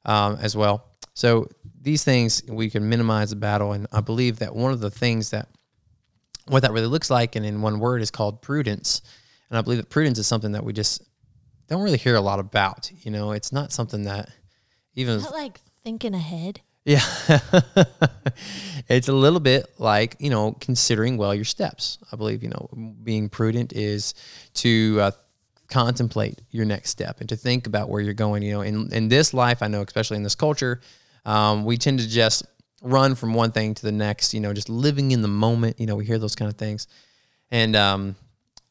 um, 0.05 0.37
as 0.41 0.55
well. 0.55 0.87
So 1.15 1.49
these 1.81 2.05
things 2.05 2.43
we 2.47 2.69
can 2.69 2.89
minimize 2.89 3.31
the 3.31 3.37
battle, 3.37 3.73
and 3.73 3.87
I 3.93 4.01
believe 4.01 4.41
that 4.41 4.55
one 4.55 4.73
of 4.73 4.81
the 4.81 4.91
things 4.91 5.31
that 5.31 5.49
what 6.47 6.63
that 6.63 6.73
really 6.73 6.89
looks 6.89 7.11
like, 7.11 7.37
and 7.37 7.47
in 7.47 7.63
one 7.63 7.79
word 7.79 8.03
is 8.03 8.11
called 8.11 8.43
prudence. 8.43 9.03
And 9.49 9.59
I 9.59 9.63
believe 9.63 9.79
that 9.79 9.89
prudence 9.89 10.19
is 10.19 10.27
something 10.27 10.53
that 10.53 10.65
we 10.65 10.73
just 10.73 11.03
don't 11.69 11.83
really 11.83 11.99
hear 11.99 12.17
a 12.17 12.21
lot 12.21 12.39
about. 12.39 12.91
You 13.05 13.11
know, 13.11 13.33
it's 13.33 13.53
not 13.53 13.73
something 13.73 14.03
that 14.05 14.29
even 14.95 15.21
not 15.21 15.33
like 15.33 15.61
thinking 15.85 16.15
ahead. 16.15 16.61
Yeah, 16.85 17.05
it's 18.89 19.09
a 19.09 19.13
little 19.13 19.41
bit 19.41 19.67
like 19.79 20.17
you 20.19 20.31
know 20.31 20.57
considering 20.61 21.17
well 21.17 21.35
your 21.35 21.45
steps. 21.45 21.99
I 22.11 22.17
believe 22.17 22.43
you 22.43 22.49
know 22.49 22.69
being 23.03 23.29
prudent 23.29 23.73
is 23.75 24.15
to 24.55 24.99
uh, 25.01 25.11
contemplate 25.69 26.41
your 26.51 26.65
next 26.65 26.91
step 26.91 27.21
and 27.21 27.29
to 27.29 27.37
think 27.37 27.67
about 27.67 27.89
where 27.89 28.01
you're 28.01 28.15
going. 28.15 28.43
You 28.43 28.53
know, 28.53 28.61
in 28.63 28.93
in 28.93 29.09
this 29.09 29.35
life, 29.35 29.63
I 29.63 29.69
know 29.69 29.83
especially 29.83 30.17
in 30.17 30.23
this 30.23 30.35
culture, 30.35 30.81
um, 31.25 31.65
we 31.65 31.77
tend 31.77 32.01
to 32.01 32.09
just 32.09 32.45
run 32.83 33.15
from 33.15 33.35
one 33.35 33.53
thing 33.53 33.75
to 33.75 33.83
the 33.83 33.93
next, 33.93 34.35
you 34.35 34.41
know, 34.41 34.53
just 34.53 34.69
living 34.69 35.11
in 35.11 35.23
the 35.23 35.29
moment. 35.29 35.79
You 35.79 35.87
know, 35.87 35.97
we 35.97 36.07
hear 36.07 36.19
those 36.19 36.35
kind 36.35 36.51
of 36.51 36.57
things. 36.57 36.87
And 37.51 37.77
um, 37.77 38.17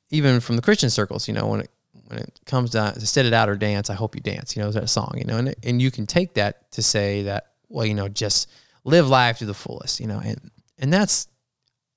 even 0.09 0.39
from 0.39 0.55
the 0.55 0.61
Christian 0.61 0.89
circles, 0.89 1.27
you 1.27 1.33
know, 1.33 1.47
when 1.47 1.61
it 1.61 1.71
when 2.07 2.19
it 2.19 2.39
comes 2.45 2.71
down 2.71 2.93
to 2.93 3.05
sit 3.05 3.25
it 3.25 3.33
out 3.33 3.49
or 3.49 3.55
dance, 3.55 3.89
I 3.89 3.93
hope 3.93 4.15
you 4.15 4.21
dance, 4.21 4.55
you 4.55 4.61
know, 4.61 4.69
is 4.69 4.75
that 4.75 4.89
song, 4.89 5.13
you 5.15 5.25
know, 5.25 5.37
and, 5.37 5.55
and 5.63 5.81
you 5.81 5.91
can 5.91 6.07
take 6.07 6.33
that 6.35 6.71
to 6.71 6.81
say 6.81 7.23
that, 7.23 7.51
well, 7.69 7.85
you 7.85 7.93
know, 7.93 8.07
just 8.07 8.49
live 8.83 9.07
life 9.07 9.39
to 9.39 9.45
the 9.45 9.53
fullest, 9.53 9.99
you 9.99 10.07
know, 10.07 10.19
and, 10.23 10.51
and 10.77 10.91
that's 10.91 11.27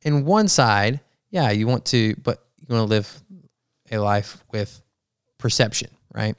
in 0.03 0.25
one 0.25 0.49
side, 0.49 1.01
yeah, 1.31 1.51
you 1.51 1.67
want 1.67 1.85
to, 1.87 2.15
but 2.23 2.45
you 2.59 2.75
want 2.75 2.89
to 2.89 2.95
live 2.95 3.23
a 3.91 3.99
life 3.99 4.45
with 4.53 4.81
perception, 5.39 5.91
right? 6.15 6.37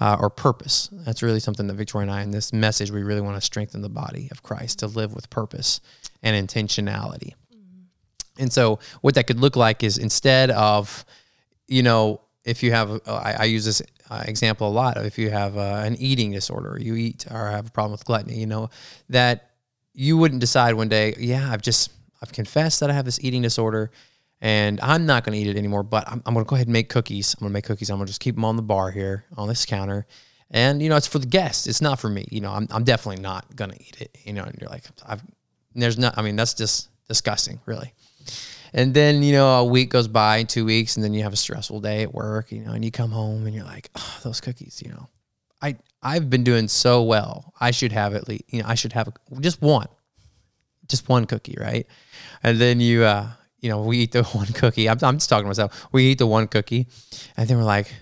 uh, 0.00 0.16
or 0.18 0.30
purpose. 0.30 0.88
That's 0.92 1.22
really 1.22 1.40
something 1.40 1.66
that 1.66 1.74
Victoria 1.74 2.08
and 2.08 2.10
I, 2.10 2.22
in 2.22 2.30
this 2.30 2.52
message, 2.52 2.90
we 2.90 3.02
really 3.02 3.20
want 3.20 3.36
to 3.36 3.40
strengthen 3.40 3.82
the 3.82 3.88
body 3.88 4.28
of 4.30 4.42
Christ 4.42 4.80
to 4.80 4.86
live 4.86 5.14
with 5.14 5.30
purpose 5.30 5.80
and 6.22 6.48
intentionality. 6.48 7.34
And 8.38 8.52
so, 8.52 8.78
what 9.02 9.14
that 9.14 9.26
could 9.26 9.38
look 9.38 9.56
like 9.56 9.82
is 9.82 9.98
instead 9.98 10.50
of, 10.50 11.04
you 11.68 11.82
know, 11.82 12.21
if 12.44 12.62
you 12.62 12.72
have, 12.72 12.90
uh, 12.90 12.98
I, 13.06 13.36
I 13.40 13.44
use 13.44 13.64
this 13.64 13.82
uh, 14.10 14.22
example 14.26 14.68
a 14.68 14.70
lot. 14.70 14.96
If 14.98 15.18
you 15.18 15.30
have 15.30 15.56
uh, 15.56 15.82
an 15.84 15.96
eating 15.96 16.32
disorder, 16.32 16.78
you 16.80 16.94
eat 16.96 17.26
or 17.30 17.50
have 17.50 17.68
a 17.68 17.70
problem 17.70 17.92
with 17.92 18.04
gluttony, 18.04 18.38
you 18.38 18.46
know, 18.46 18.70
that 19.08 19.50
you 19.94 20.16
wouldn't 20.16 20.40
decide 20.40 20.74
one 20.74 20.88
day, 20.88 21.14
yeah, 21.18 21.52
I've 21.52 21.62
just, 21.62 21.92
I've 22.20 22.32
confessed 22.32 22.80
that 22.80 22.90
I 22.90 22.94
have 22.94 23.04
this 23.04 23.22
eating 23.22 23.42
disorder 23.42 23.90
and 24.40 24.80
I'm 24.80 25.06
not 25.06 25.24
going 25.24 25.34
to 25.34 25.38
eat 25.38 25.48
it 25.48 25.56
anymore. 25.56 25.84
But 25.84 26.08
I'm, 26.08 26.22
I'm 26.26 26.34
going 26.34 26.44
to 26.44 26.48
go 26.48 26.56
ahead 26.56 26.66
and 26.66 26.72
make 26.72 26.88
cookies. 26.88 27.34
I'm 27.34 27.44
going 27.44 27.50
to 27.50 27.54
make 27.54 27.64
cookies. 27.64 27.90
I'm 27.90 27.98
going 27.98 28.06
to 28.06 28.10
just 28.10 28.20
keep 28.20 28.34
them 28.34 28.44
on 28.44 28.56
the 28.56 28.62
bar 28.62 28.90
here 28.90 29.24
on 29.36 29.48
this 29.48 29.64
counter. 29.64 30.06
And 30.50 30.82
you 30.82 30.88
know, 30.88 30.96
it's 30.96 31.06
for 31.06 31.20
the 31.20 31.26
guests. 31.26 31.66
It's 31.66 31.80
not 31.80 32.00
for 32.00 32.10
me. 32.10 32.26
You 32.30 32.40
know, 32.40 32.50
I'm, 32.50 32.66
I'm 32.70 32.84
definitely 32.84 33.22
not 33.22 33.54
going 33.54 33.70
to 33.70 33.80
eat 33.80 34.00
it. 34.00 34.18
You 34.24 34.32
know, 34.32 34.42
and 34.42 34.58
you're 34.60 34.68
like, 34.68 34.84
I've 35.06 35.22
there's 35.74 35.96
not. 35.96 36.18
I 36.18 36.22
mean, 36.22 36.36
that's 36.36 36.54
just 36.54 36.88
disgusting, 37.08 37.60
really. 37.66 37.92
And 38.72 38.94
then 38.94 39.22
you 39.22 39.32
know, 39.32 39.48
a 39.60 39.64
week 39.64 39.90
goes 39.90 40.08
by, 40.08 40.44
two 40.44 40.64
weeks, 40.64 40.96
and 40.96 41.04
then 41.04 41.14
you 41.14 41.22
have 41.22 41.32
a 41.32 41.36
stressful 41.36 41.80
day 41.80 42.02
at 42.02 42.14
work. 42.14 42.52
You 42.52 42.64
know, 42.64 42.72
and 42.72 42.84
you 42.84 42.90
come 42.90 43.10
home 43.10 43.46
and 43.46 43.54
you're 43.54 43.64
like, 43.64 43.90
oh, 43.94 44.20
those 44.22 44.40
cookies. 44.40 44.82
You 44.84 44.92
know, 44.92 45.08
I 45.60 45.76
I've 46.02 46.30
been 46.30 46.44
doing 46.44 46.68
so 46.68 47.02
well. 47.02 47.52
I 47.60 47.70
should 47.70 47.92
have 47.92 48.14
at 48.14 48.28
least. 48.28 48.44
You 48.48 48.62
know, 48.62 48.68
I 48.68 48.74
should 48.74 48.92
have 48.92 49.12
just 49.40 49.60
one. 49.60 49.88
just 50.88 51.08
one 51.08 51.26
cookie, 51.26 51.56
right? 51.60 51.86
And 52.42 52.58
then 52.58 52.80
you, 52.80 53.04
uh, 53.04 53.30
you 53.60 53.68
know, 53.68 53.82
we 53.82 53.98
eat 53.98 54.12
the 54.12 54.22
one 54.32 54.46
cookie. 54.48 54.88
I'm, 54.88 54.98
I'm 55.02 55.16
just 55.18 55.28
talking 55.28 55.44
to 55.44 55.48
myself. 55.48 55.86
We 55.92 56.04
eat 56.04 56.18
the 56.18 56.26
one 56.26 56.48
cookie, 56.48 56.88
and 57.36 57.48
then 57.48 57.58
we're 57.58 57.64
like, 57.64 57.92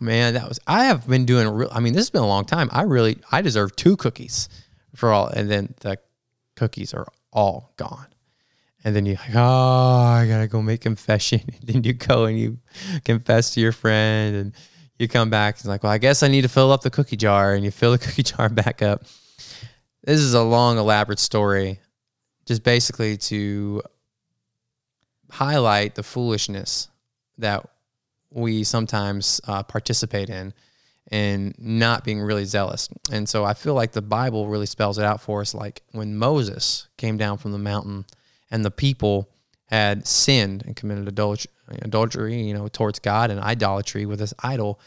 man, 0.00 0.34
that 0.34 0.48
was. 0.48 0.60
I 0.66 0.84
have 0.84 1.06
been 1.06 1.24
doing. 1.24 1.48
Real, 1.48 1.68
I 1.72 1.80
mean, 1.80 1.92
this 1.92 2.02
has 2.02 2.10
been 2.10 2.22
a 2.22 2.28
long 2.28 2.44
time. 2.44 2.68
I 2.72 2.82
really, 2.82 3.18
I 3.30 3.42
deserve 3.42 3.76
two 3.76 3.96
cookies 3.96 4.48
for 4.94 5.10
all. 5.10 5.26
And 5.28 5.50
then 5.50 5.74
the 5.80 5.98
cookies 6.56 6.94
are 6.94 7.06
all 7.32 7.72
gone. 7.76 8.06
And 8.84 8.96
then 8.96 9.06
you're 9.06 9.16
like, 9.16 9.34
oh, 9.34 9.40
I 9.40 10.26
gotta 10.28 10.48
go 10.48 10.60
make 10.60 10.80
confession. 10.80 11.40
And 11.60 11.68
then 11.68 11.84
you 11.84 11.92
go 11.92 12.24
and 12.24 12.38
you 12.38 12.58
confess 13.04 13.54
to 13.54 13.60
your 13.60 13.72
friend, 13.72 14.34
and 14.34 14.52
you 14.98 15.08
come 15.08 15.30
back 15.30 15.60
and 15.60 15.68
like, 15.68 15.82
well, 15.82 15.92
I 15.92 15.98
guess 15.98 16.22
I 16.22 16.28
need 16.28 16.42
to 16.42 16.48
fill 16.48 16.72
up 16.72 16.82
the 16.82 16.90
cookie 16.90 17.16
jar, 17.16 17.54
and 17.54 17.64
you 17.64 17.70
fill 17.70 17.92
the 17.92 17.98
cookie 18.06 18.22
jar 18.22 18.48
back 18.48 18.82
up. 18.82 19.04
This 20.04 20.20
is 20.20 20.34
a 20.34 20.42
long, 20.42 20.78
elaborate 20.78 21.20
story, 21.20 21.78
just 22.46 22.64
basically 22.64 23.16
to 23.18 23.82
highlight 25.30 25.94
the 25.94 26.02
foolishness 26.02 26.88
that 27.38 27.66
we 28.30 28.64
sometimes 28.64 29.40
uh, 29.46 29.62
participate 29.62 30.28
in 30.28 30.52
and 31.10 31.54
not 31.58 32.04
being 32.04 32.20
really 32.20 32.44
zealous. 32.44 32.88
And 33.10 33.28
so 33.28 33.44
I 33.44 33.54
feel 33.54 33.74
like 33.74 33.92
the 33.92 34.02
Bible 34.02 34.48
really 34.48 34.66
spells 34.66 34.98
it 34.98 35.04
out 35.04 35.20
for 35.20 35.40
us. 35.40 35.54
Like 35.54 35.82
when 35.92 36.16
Moses 36.16 36.88
came 36.96 37.16
down 37.16 37.38
from 37.38 37.52
the 37.52 37.58
mountain 37.58 38.06
and 38.52 38.64
the 38.64 38.70
people 38.70 39.28
had 39.64 40.06
sinned 40.06 40.62
and 40.66 40.76
committed 40.76 41.08
adultery, 41.08 41.50
adultery, 41.80 42.42
you 42.42 42.52
know, 42.52 42.68
towards 42.68 42.98
God 42.98 43.30
and 43.30 43.40
idolatry 43.40 44.04
with 44.04 44.18
this 44.18 44.34
idol. 44.40 44.78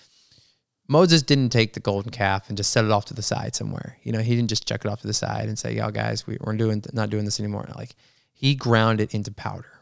Moses 0.88 1.24
didn't 1.24 1.50
take 1.50 1.74
the 1.74 1.80
golden 1.80 2.12
calf 2.12 2.48
and 2.48 2.56
just 2.56 2.70
set 2.70 2.86
it 2.86 2.92
off 2.92 3.06
to 3.06 3.16
the 3.16 3.24
side 3.24 3.56
somewhere. 3.56 3.98
You 4.04 4.12
know, 4.12 4.20
he 4.20 4.36
didn't 4.36 4.50
just 4.50 4.68
chuck 4.68 4.86
it 4.86 4.88
off 4.88 5.02
to 5.02 5.08
the 5.08 5.14
side 5.14 5.48
and 5.48 5.58
say, 5.58 5.74
"Y'all 5.74 5.90
guys, 5.90 6.28
we, 6.28 6.38
we're 6.40 6.56
doing 6.56 6.84
not 6.94 7.10
doing 7.10 7.26
this 7.26 7.40
anymore." 7.40 7.68
Like 7.76 7.96
he 8.32 8.54
ground 8.54 9.02
it 9.02 9.16
into 9.16 9.32
powder. 9.32 9.82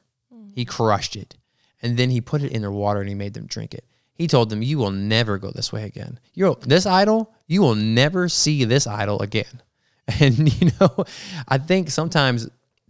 He 0.56 0.64
mm. 0.64 0.70
crushed 0.70 1.18
it, 1.18 1.36
and 1.82 1.98
then 1.98 2.10
he 2.10 2.22
put 2.22 2.42
it 2.42 2.54
in 2.54 2.62
their 2.62 2.72
water 2.72 3.02
and 3.02 3.10
he 3.10 3.16
made 3.16 3.34
them 3.34 3.48
drink 3.48 3.74
it. 3.74 3.84
He 4.14 4.28
told 4.28 4.50
them, 4.50 4.64
"You 4.64 4.78
will 4.78 4.92
never 4.92 5.38
go 5.38 5.52
this 5.52 5.74
way 5.74 5.84
again. 5.84 6.20
You 6.34 6.56
this 6.62 6.86
idol, 6.86 7.34
you 7.48 7.62
will 7.62 7.76
never 7.76 8.30
see 8.30 8.64
this 8.64 8.88
idol 8.88 9.22
again." 9.22 9.62
And 10.20 10.62
you 10.62 10.72
know, 10.82 11.06
I 11.48 11.58
think 11.58 11.90
sometimes 11.90 12.50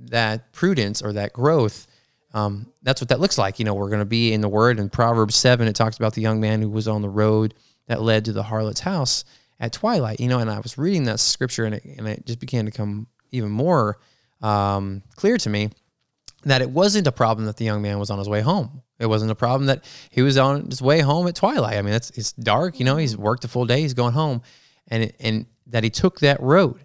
that 0.09 0.51
prudence 0.51 1.01
or 1.01 1.13
that 1.13 1.33
growth, 1.33 1.87
um, 2.33 2.67
that's 2.81 3.01
what 3.01 3.09
that 3.09 3.19
looks 3.19 3.37
like. 3.37 3.59
You 3.59 3.65
know, 3.65 3.73
we're 3.73 3.89
going 3.89 3.99
to 3.99 4.05
be 4.05 4.33
in 4.33 4.41
the 4.41 4.49
Word 4.49 4.79
in 4.79 4.89
Proverbs 4.89 5.35
seven. 5.35 5.67
It 5.67 5.75
talks 5.75 5.97
about 5.97 6.13
the 6.13 6.21
young 6.21 6.39
man 6.39 6.61
who 6.61 6.69
was 6.69 6.87
on 6.87 7.01
the 7.01 7.09
road 7.09 7.53
that 7.87 8.01
led 8.01 8.25
to 8.25 8.33
the 8.33 8.43
harlot's 8.43 8.79
house 8.79 9.25
at 9.59 9.73
twilight. 9.73 10.19
You 10.19 10.27
know, 10.27 10.39
and 10.39 10.49
I 10.49 10.59
was 10.59 10.77
reading 10.77 11.03
that 11.05 11.19
scripture 11.19 11.65
and 11.65 11.75
it, 11.75 11.83
and 11.85 12.07
it 12.07 12.25
just 12.25 12.39
began 12.39 12.65
to 12.65 12.71
come 12.71 13.07
even 13.31 13.49
more 13.49 13.99
um, 14.41 15.03
clear 15.15 15.37
to 15.37 15.49
me 15.49 15.69
that 16.43 16.61
it 16.61 16.69
wasn't 16.69 17.07
a 17.07 17.11
problem 17.11 17.45
that 17.45 17.57
the 17.57 17.65
young 17.65 17.81
man 17.81 17.99
was 17.99 18.09
on 18.09 18.19
his 18.19 18.27
way 18.27 18.41
home. 18.41 18.81
It 18.99 19.05
wasn't 19.07 19.31
a 19.31 19.35
problem 19.35 19.67
that 19.67 19.83
he 20.09 20.21
was 20.21 20.37
on 20.37 20.69
his 20.69 20.81
way 20.81 20.99
home 20.99 21.27
at 21.27 21.35
twilight. 21.35 21.77
I 21.77 21.81
mean, 21.81 21.93
it's 21.93 22.09
it's 22.11 22.31
dark. 22.33 22.79
You 22.79 22.85
know, 22.85 22.97
he's 22.97 23.17
worked 23.17 23.43
a 23.43 23.47
full 23.47 23.65
day. 23.65 23.81
He's 23.81 23.93
going 23.93 24.13
home, 24.13 24.41
and 24.87 25.03
it, 25.03 25.15
and 25.19 25.45
that 25.67 25.83
he 25.83 25.89
took 25.89 26.19
that 26.19 26.41
road. 26.41 26.79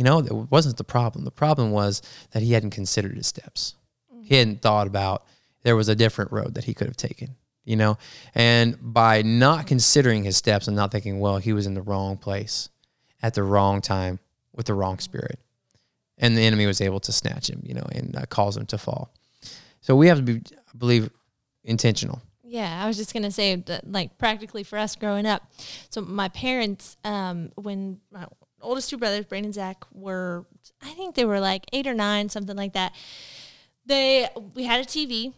You 0.00 0.04
know, 0.04 0.18
it 0.20 0.32
wasn't 0.50 0.78
the 0.78 0.84
problem. 0.84 1.26
The 1.26 1.30
problem 1.30 1.72
was 1.72 2.00
that 2.30 2.42
he 2.42 2.54
hadn't 2.54 2.70
considered 2.70 3.18
his 3.18 3.26
steps. 3.26 3.74
He 4.22 4.34
hadn't 4.34 4.62
thought 4.62 4.86
about 4.86 5.26
there 5.62 5.76
was 5.76 5.90
a 5.90 5.94
different 5.94 6.32
road 6.32 6.54
that 6.54 6.64
he 6.64 6.72
could 6.72 6.86
have 6.86 6.96
taken. 6.96 7.36
You 7.66 7.76
know, 7.76 7.98
and 8.34 8.78
by 8.80 9.20
not 9.20 9.66
considering 9.66 10.24
his 10.24 10.38
steps 10.38 10.68
and 10.68 10.74
not 10.74 10.90
thinking, 10.90 11.20
well, 11.20 11.36
he 11.36 11.52
was 11.52 11.66
in 11.66 11.74
the 11.74 11.82
wrong 11.82 12.16
place 12.16 12.70
at 13.22 13.34
the 13.34 13.42
wrong 13.42 13.82
time 13.82 14.20
with 14.56 14.64
the 14.64 14.72
wrong 14.72 14.98
spirit 15.00 15.38
and 16.16 16.34
the 16.34 16.46
enemy 16.46 16.64
was 16.64 16.80
able 16.80 17.00
to 17.00 17.12
snatch 17.12 17.50
him, 17.50 17.60
you 17.62 17.74
know, 17.74 17.86
and 17.92 18.16
uh, 18.16 18.24
cause 18.24 18.56
him 18.56 18.64
to 18.66 18.78
fall. 18.78 19.12
So 19.82 19.94
we 19.94 20.06
have 20.08 20.16
to 20.16 20.22
be, 20.22 20.40
I 20.50 20.78
believe, 20.78 21.10
intentional. 21.62 22.22
Yeah, 22.42 22.82
I 22.82 22.86
was 22.86 22.96
just 22.96 23.12
gonna 23.12 23.30
say 23.30 23.54
that, 23.54 23.92
like 23.92 24.16
practically 24.16 24.62
for 24.62 24.78
us 24.78 24.96
growing 24.96 25.26
up. 25.26 25.42
So 25.90 26.00
my 26.00 26.28
parents, 26.30 26.96
um, 27.04 27.52
when 27.54 28.00
oldest 28.60 28.90
two 28.90 28.98
brothers, 28.98 29.24
Brandon 29.24 29.46
and 29.46 29.54
Zach, 29.54 29.84
were, 29.92 30.46
I 30.82 30.90
think 30.90 31.14
they 31.14 31.24
were 31.24 31.40
like 31.40 31.64
eight 31.72 31.86
or 31.86 31.94
nine, 31.94 32.28
something 32.28 32.56
like 32.56 32.72
that. 32.74 32.94
They 33.86 34.28
we 34.54 34.64
had 34.64 34.80
a 34.80 34.84
TV, 34.84 35.32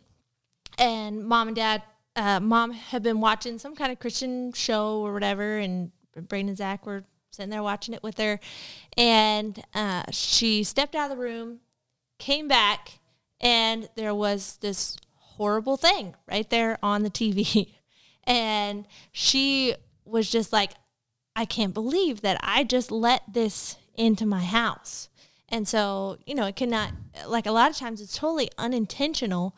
and 0.79 1.25
mom 1.25 1.49
and 1.49 1.57
dad, 1.57 1.83
uh, 2.17 2.41
mom 2.41 2.73
had 2.73 3.03
been 3.03 3.21
watching 3.21 3.59
some 3.59 3.75
kind 3.75 3.93
of 3.93 3.99
Christian 3.99 4.53
show 4.53 5.01
or 5.01 5.13
whatever, 5.13 5.59
and 5.59 5.91
Brandon 6.15 6.51
and 6.51 6.59
Zach 6.59 6.85
were 6.85 7.05
sitting 7.31 7.51
there 7.51 7.63
watching 7.63 7.95
it 7.95 8.03
with 8.03 8.19
her, 8.19 8.41
and 8.97 9.63
uh, 9.75 10.03
she 10.11 10.65
stepped 10.65 10.95
out 10.95 11.11
of 11.11 11.17
the 11.17 11.23
room, 11.23 11.61
came 12.19 12.49
back, 12.49 12.99
and 13.41 13.89
there 13.97 14.15
was 14.15 14.59
this 14.61 14.97
horrible 15.15 15.77
thing 15.77 16.15
right 16.27 16.49
there 16.51 16.79
on 16.83 17.03
the 17.03 17.11
TV. 17.11 17.75
and 18.25 18.87
she 19.13 19.75
was 20.05 20.31
just 20.31 20.53
like, 20.53 20.73
I 21.35 21.45
can't 21.45 21.75
believe 21.75 22.21
that 22.21 22.39
I 22.43 22.65
just 22.65 22.91
let 22.91 23.23
this 23.33 23.77
into 23.95 24.27
my 24.27 24.45
house. 24.45 25.09
And 25.49 25.69
so, 25.69 26.19
you 26.27 26.35
know, 26.35 26.47
it 26.47 26.57
cannot, 26.57 26.93
like 27.27 27.47
a 27.47 27.53
lot 27.53 27.71
of 27.71 27.77
times 27.77 28.01
it's 28.01 28.17
totally 28.17 28.51
unintentional 28.59 29.57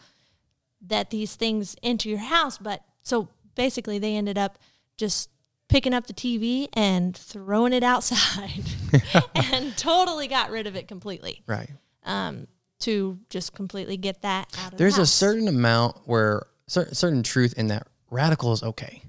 that 0.87 1.11
these 1.11 1.37
things 1.37 1.77
enter 1.83 2.09
your 2.09 2.19
house. 2.19 2.59
But 2.59 2.83
so 3.03 3.29
basically, 3.55 3.99
they 3.99 4.17
ended 4.17 4.37
up 4.37 4.59
just 4.97 5.31
picking 5.69 5.95
up 5.95 6.07
the 6.07 6.13
TV 6.13 6.69
and 6.73 7.17
throwing 7.17 7.73
it 7.73 7.83
outside 7.83 8.65
and 9.35 9.77
totally 9.77 10.27
got 10.27 10.51
rid 10.51 10.67
of 10.67 10.77
it 10.77 10.89
completely. 10.89 11.43
Right. 11.47 11.71
Um, 12.05 12.49
to 12.81 13.19
just 13.31 13.55
completely 13.55 13.97
get 13.97 14.23
that 14.23 14.55
out 14.59 14.73
of 14.73 14.79
There's 14.79 14.97
the 14.97 15.03
a 15.03 15.07
certain 15.07 15.49
amount 15.49 15.97
where 16.05 16.43
certain 16.67 16.95
certain 16.95 17.23
truth 17.23 17.55
in 17.57 17.69
that 17.69 17.87
radical 18.11 18.53
is 18.53 18.63
okay. 18.63 19.03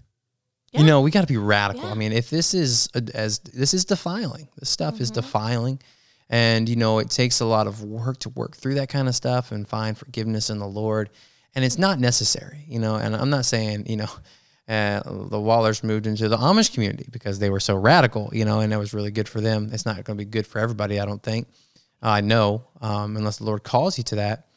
Yeah. 0.75 0.81
You 0.81 0.85
know, 0.87 1.01
we 1.01 1.11
got 1.11 1.21
to 1.21 1.27
be 1.27 1.37
radical. 1.37 1.83
Yeah. 1.85 1.91
I 1.91 1.95
mean, 1.95 2.11
if 2.11 2.29
this 2.29 2.53
is 2.53 2.89
a, 2.95 3.03
as 3.13 3.39
this 3.39 3.73
is 3.73 3.85
defiling, 3.85 4.47
this 4.59 4.69
stuff 4.69 4.99
is 5.01 5.09
Mm-hmm. 5.11 5.21
defiling, 5.21 5.79
and 6.29 6.67
you 6.69 6.75
know, 6.75 6.99
it 6.99 7.09
takes 7.09 7.39
a 7.39 7.45
lot 7.45 7.67
of 7.67 7.83
work 7.83 8.17
to 8.19 8.29
work 8.29 8.55
through 8.55 8.75
that 8.75 8.89
kind 8.89 9.07
of 9.07 9.15
stuff 9.15 9.51
and 9.51 9.67
find 9.67 9.97
forgiveness 9.97 10.49
in 10.49 10.59
the 10.59 10.67
Lord, 10.67 11.09
and 11.55 11.63
it's 11.65 11.77
not 11.77 11.99
necessary. 11.99 12.65
You 12.67 12.79
know, 12.79 12.95
and 12.95 13.15
I'm 13.15 13.29
not 13.29 13.45
saying 13.45 13.85
you 13.87 13.97
know. 13.97 14.09
Uh, 14.67 14.99
the 15.05 15.37
Wallers 15.37 15.83
moved 15.83 16.07
into 16.07 16.27
the 16.27 16.37
Amish 16.37 16.73
community 16.73 17.05
because 17.11 17.37
they 17.37 17.51
were 17.51 17.59
so 17.59 17.75
radical, 17.75 18.31
you 18.33 18.43
know, 18.45 18.61
and 18.61 18.73
it 18.73 18.77
was 18.77 18.95
really 18.95 19.11
good 19.11 19.29
for 19.29 19.39
them. 19.39 19.69
It's 19.71 19.85
not 19.85 19.93
going 20.03 20.17
to 20.17 20.25
be 20.25 20.25
good 20.25 20.47
for 20.47 20.57
everybody, 20.57 20.99
I 20.99 21.05
don't 21.05 21.21
think. 21.21 21.47
I 22.01 22.21
know, 22.21 22.63
um, 22.81 23.15
unless 23.15 23.37
the 23.37 23.43
Lord 23.43 23.61
calls 23.63 23.99
you 23.99 24.03
to 24.05 24.15
that. 24.15 24.47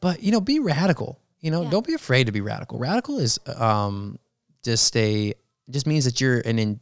But 0.00 0.20
you 0.20 0.32
know, 0.32 0.40
be 0.40 0.58
radical. 0.58 1.20
You 1.40 1.52
know, 1.52 1.62
Yeah. 1.62 1.70
don't 1.70 1.86
be 1.86 1.94
afraid 1.94 2.24
to 2.26 2.32
be 2.32 2.40
radical. 2.40 2.76
Radical 2.80 3.20
is 3.20 3.38
um, 3.54 4.18
just 4.64 4.96
a 4.96 5.32
just 5.72 5.86
means 5.86 6.04
that 6.04 6.20
you're 6.20 6.40
an 6.40 6.58
in, 6.58 6.80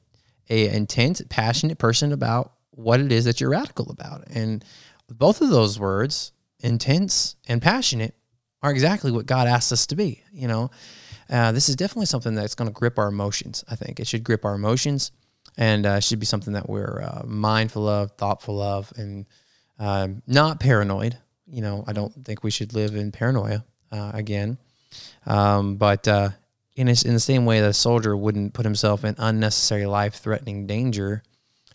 a 0.48 0.68
intense, 0.68 1.22
passionate 1.28 1.78
person 1.78 2.12
about 2.12 2.52
what 2.70 3.00
it 3.00 3.12
is 3.12 3.24
that 3.24 3.40
you're 3.40 3.50
radical 3.50 3.90
about. 3.90 4.26
And 4.28 4.64
both 5.08 5.40
of 5.40 5.50
those 5.50 5.78
words, 5.78 6.32
intense 6.60 7.36
and 7.48 7.62
passionate, 7.62 8.14
are 8.62 8.70
exactly 8.70 9.10
what 9.10 9.26
God 9.26 9.48
asks 9.48 9.72
us 9.72 9.86
to 9.86 9.96
be. 9.96 10.22
You 10.32 10.48
know, 10.48 10.70
uh, 11.30 11.52
this 11.52 11.68
is 11.68 11.76
definitely 11.76 12.06
something 12.06 12.34
that's 12.34 12.54
going 12.54 12.68
to 12.68 12.74
grip 12.74 12.98
our 12.98 13.08
emotions. 13.08 13.64
I 13.70 13.76
think 13.76 14.00
it 14.00 14.06
should 14.06 14.24
grip 14.24 14.44
our 14.44 14.54
emotions, 14.54 15.12
and 15.56 15.86
uh, 15.86 16.00
should 16.00 16.20
be 16.20 16.26
something 16.26 16.52
that 16.54 16.68
we're 16.68 17.00
uh, 17.02 17.22
mindful 17.24 17.88
of, 17.88 18.12
thoughtful 18.12 18.60
of, 18.60 18.92
and 18.96 19.26
um, 19.78 20.22
not 20.26 20.60
paranoid. 20.60 21.16
You 21.46 21.62
know, 21.62 21.84
I 21.86 21.92
don't 21.92 22.12
think 22.24 22.44
we 22.44 22.50
should 22.50 22.74
live 22.74 22.94
in 22.94 23.12
paranoia 23.12 23.64
uh, 23.90 24.10
again. 24.14 24.58
Um, 25.26 25.76
but 25.76 26.06
uh, 26.06 26.30
in 26.80 26.88
a, 26.88 26.94
in 27.04 27.12
the 27.12 27.20
same 27.20 27.44
way 27.44 27.60
that 27.60 27.68
a 27.68 27.74
soldier 27.74 28.16
wouldn't 28.16 28.54
put 28.54 28.64
himself 28.64 29.04
in 29.04 29.14
unnecessary 29.18 29.84
life-threatening 29.84 30.66
danger, 30.66 31.22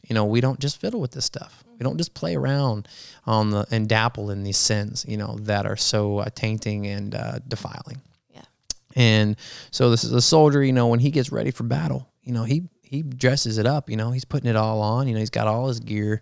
you 0.02 0.16
know, 0.16 0.26
we 0.26 0.42
don't 0.42 0.60
just 0.60 0.82
fiddle 0.82 1.00
with 1.00 1.12
this 1.12 1.26
stuff. 1.26 1.64
We 1.78 1.84
don't 1.84 1.98
just 1.98 2.16
play 2.16 2.36
around 2.36 2.88
on 3.26 3.52
the 3.52 3.68
and 3.70 3.88
dapple 3.88 4.32
in 4.32 4.44
these 4.44 4.58
sins, 4.58 5.06
you 5.08 5.18
know, 5.18 5.38
that 5.42 5.66
are 5.66 5.76
so 5.76 6.20
uh, 6.20 6.30
tainting 6.34 6.88
and 6.88 7.14
uh, 7.14 7.40
defiling. 7.48 8.02
Yeah. 8.34 8.46
And 8.96 9.36
so 9.70 9.92
this 9.92 10.04
is 10.04 10.12
a 10.12 10.22
soldier, 10.22 10.64
you 10.64 10.74
know, 10.74 10.88
when 10.88 11.00
he 11.00 11.12
gets 11.12 11.32
ready 11.32 11.52
for 11.52 11.64
battle, 11.64 12.10
you 12.24 12.34
know, 12.34 12.44
he 12.44 12.70
he 12.82 13.04
dresses 13.04 13.58
it 13.58 13.68
up, 13.68 13.90
you 13.90 13.98
know, 13.98 14.12
he's 14.12 14.26
putting 14.26 14.50
it 14.50 14.56
all 14.56 14.82
on, 14.82 15.08
you 15.08 15.14
know, 15.14 15.20
he's 15.20 15.30
got 15.30 15.48
all 15.48 15.68
his 15.68 15.80
gear. 15.80 16.22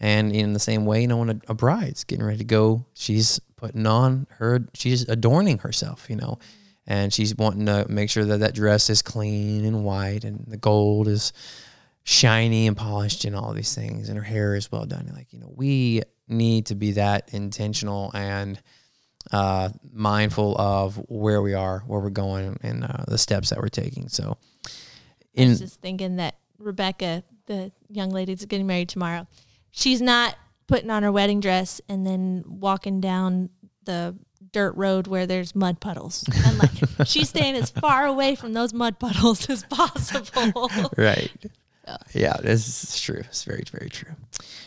And 0.00 0.32
in 0.32 0.54
the 0.54 0.58
same 0.58 0.86
way, 0.86 1.02
you 1.02 1.08
know, 1.08 1.18
when 1.18 1.30
a, 1.30 1.40
a 1.48 1.54
bride's 1.54 2.02
getting 2.04 2.24
ready 2.24 2.38
to 2.38 2.44
go, 2.44 2.84
she's 2.94 3.40
putting 3.56 3.86
on 3.86 4.26
her, 4.38 4.66
she's 4.74 5.08
adorning 5.08 5.58
herself, 5.58 6.06
you 6.08 6.16
know, 6.16 6.38
and 6.86 7.12
she's 7.12 7.34
wanting 7.34 7.66
to 7.66 7.86
make 7.88 8.10
sure 8.10 8.24
that 8.24 8.40
that 8.40 8.54
dress 8.54 8.90
is 8.90 9.02
clean 9.02 9.64
and 9.64 9.84
white 9.84 10.24
and 10.24 10.44
the 10.46 10.56
gold 10.56 11.08
is 11.08 11.32
shiny 12.04 12.66
and 12.66 12.76
polished 12.76 13.24
and 13.24 13.34
all 13.34 13.52
these 13.52 13.74
things, 13.74 14.08
and 14.08 14.18
her 14.18 14.24
hair 14.24 14.54
is 14.54 14.70
well 14.70 14.84
done. 14.84 15.10
Like, 15.14 15.32
you 15.32 15.38
know, 15.40 15.52
we 15.54 16.02
need 16.28 16.66
to 16.66 16.74
be 16.74 16.92
that 16.92 17.32
intentional 17.32 18.10
and 18.14 18.60
uh, 19.32 19.70
mindful 19.92 20.56
of 20.58 20.96
where 21.08 21.40
we 21.40 21.54
are, 21.54 21.80
where 21.86 22.00
we're 22.00 22.10
going, 22.10 22.58
and 22.62 22.84
uh, 22.84 23.04
the 23.08 23.18
steps 23.18 23.50
that 23.50 23.58
we're 23.58 23.68
taking. 23.68 24.08
So, 24.08 24.36
I 25.36 25.46
was 25.46 25.60
just 25.60 25.80
thinking 25.80 26.16
that 26.16 26.36
Rebecca, 26.58 27.24
the 27.46 27.72
young 27.88 28.10
lady 28.10 28.34
that's 28.34 28.44
getting 28.44 28.66
married 28.66 28.90
tomorrow, 28.90 29.26
she's 29.70 30.02
not 30.02 30.36
putting 30.66 30.90
on 30.90 31.02
her 31.02 31.12
wedding 31.12 31.40
dress 31.40 31.80
and 31.88 32.06
then 32.06 32.44
walking 32.46 33.00
down 33.00 33.50
the 33.84 34.14
dirt 34.52 34.74
road 34.76 35.06
where 35.06 35.26
there's 35.26 35.54
mud 35.54 35.80
puddles. 35.80 36.24
And 36.46 36.58
like 36.58 36.70
she's 37.06 37.28
staying 37.28 37.56
as 37.56 37.70
far 37.70 38.06
away 38.06 38.34
from 38.34 38.52
those 38.52 38.72
mud 38.72 38.98
puddles 38.98 39.48
as 39.48 39.64
possible. 39.64 40.70
right. 40.96 41.30
Yeah, 42.14 42.36
this 42.42 42.84
is 42.84 43.00
true. 43.00 43.20
It's 43.20 43.44
very, 43.44 43.62
very 43.70 43.90
true. 43.90 44.12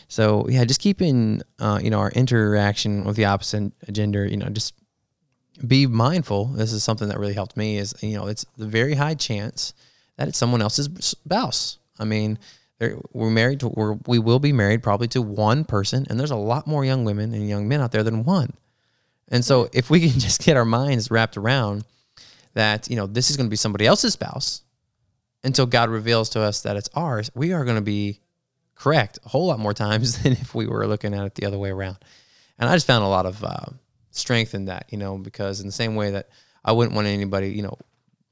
So 0.08 0.46
yeah, 0.48 0.64
just 0.64 0.80
keeping 0.80 1.42
uh, 1.58 1.80
you 1.82 1.90
know 1.90 1.98
our 1.98 2.10
interaction 2.10 3.04
with 3.04 3.16
the 3.16 3.24
opposite 3.24 3.72
gender, 3.92 4.26
you 4.26 4.36
know, 4.36 4.48
just 4.48 4.74
be 5.66 5.86
mindful. 5.86 6.46
This 6.46 6.72
is 6.72 6.84
something 6.84 7.08
that 7.08 7.18
really 7.18 7.34
helped 7.34 7.56
me. 7.56 7.78
Is 7.78 7.94
you 8.02 8.16
know, 8.16 8.26
it's 8.26 8.46
the 8.56 8.66
very 8.66 8.94
high 8.94 9.14
chance 9.14 9.74
that 10.16 10.28
it's 10.28 10.38
someone 10.38 10.62
else's 10.62 10.88
spouse. 11.00 11.78
I 11.98 12.04
mean, 12.04 12.38
we're 13.12 13.30
married 13.30 13.60
to 13.60 13.68
we're, 13.68 13.96
we 14.06 14.18
will 14.18 14.38
be 14.38 14.52
married 14.52 14.82
probably 14.82 15.08
to 15.08 15.22
one 15.22 15.64
person, 15.64 16.06
and 16.08 16.18
there's 16.18 16.30
a 16.30 16.36
lot 16.36 16.66
more 16.66 16.84
young 16.84 17.04
women 17.04 17.34
and 17.34 17.48
young 17.48 17.66
men 17.66 17.80
out 17.80 17.92
there 17.92 18.04
than 18.04 18.24
one. 18.24 18.54
And 19.30 19.44
so, 19.44 19.68
if 19.72 19.90
we 19.90 20.00
can 20.00 20.18
just 20.20 20.42
get 20.42 20.56
our 20.56 20.64
minds 20.64 21.10
wrapped 21.10 21.36
around 21.36 21.84
that, 22.54 22.88
you 22.90 22.96
know, 22.96 23.06
this 23.06 23.30
is 23.30 23.36
going 23.36 23.46
to 23.46 23.50
be 23.50 23.56
somebody 23.56 23.86
else's 23.86 24.14
spouse 24.14 24.62
until 25.44 25.66
God 25.66 25.90
reveals 25.90 26.30
to 26.30 26.40
us 26.40 26.62
that 26.62 26.76
it's 26.76 26.88
ours, 26.94 27.30
we 27.34 27.52
are 27.52 27.64
going 27.64 27.76
to 27.76 27.82
be 27.82 28.20
correct 28.74 29.18
a 29.24 29.28
whole 29.28 29.46
lot 29.46 29.58
more 29.58 29.74
times 29.74 30.18
than 30.22 30.32
if 30.32 30.54
we 30.54 30.66
were 30.66 30.86
looking 30.86 31.14
at 31.14 31.24
it 31.24 31.34
the 31.34 31.46
other 31.46 31.58
way 31.58 31.70
around. 31.70 31.98
And 32.58 32.68
I 32.68 32.74
just 32.74 32.86
found 32.86 33.04
a 33.04 33.08
lot 33.08 33.26
of 33.26 33.44
uh, 33.44 33.66
strength 34.10 34.54
in 34.54 34.66
that, 34.66 34.86
you 34.90 34.98
know, 34.98 35.18
because 35.18 35.60
in 35.60 35.66
the 35.66 35.72
same 35.72 35.94
way 35.94 36.12
that 36.12 36.28
I 36.64 36.72
wouldn't 36.72 36.94
want 36.94 37.06
anybody, 37.06 37.50
you 37.50 37.62
know, 37.62 37.78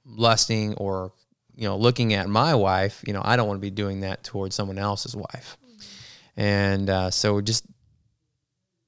lusting 0.05 0.75
or, 0.75 1.13
you 1.55 1.69
know, 1.69 1.77
looking 1.77 2.15
at 2.15 2.29
my 2.29 2.55
wife, 2.55 3.03
you 3.07 3.13
know, 3.13 3.23
I 3.25 3.37
don't 3.37 3.47
want 3.47 3.59
to 3.59 3.63
be 3.63 3.71
doing 3.71 4.01
that 4.01 4.25
towards 4.25 4.57
someone 4.57 4.79
else's 4.79 5.15
wife. 5.15 5.57
Mm-hmm. 5.65 6.41
And 6.41 6.91
uh, 6.91 7.11
so 7.11 7.41
just 7.41 7.65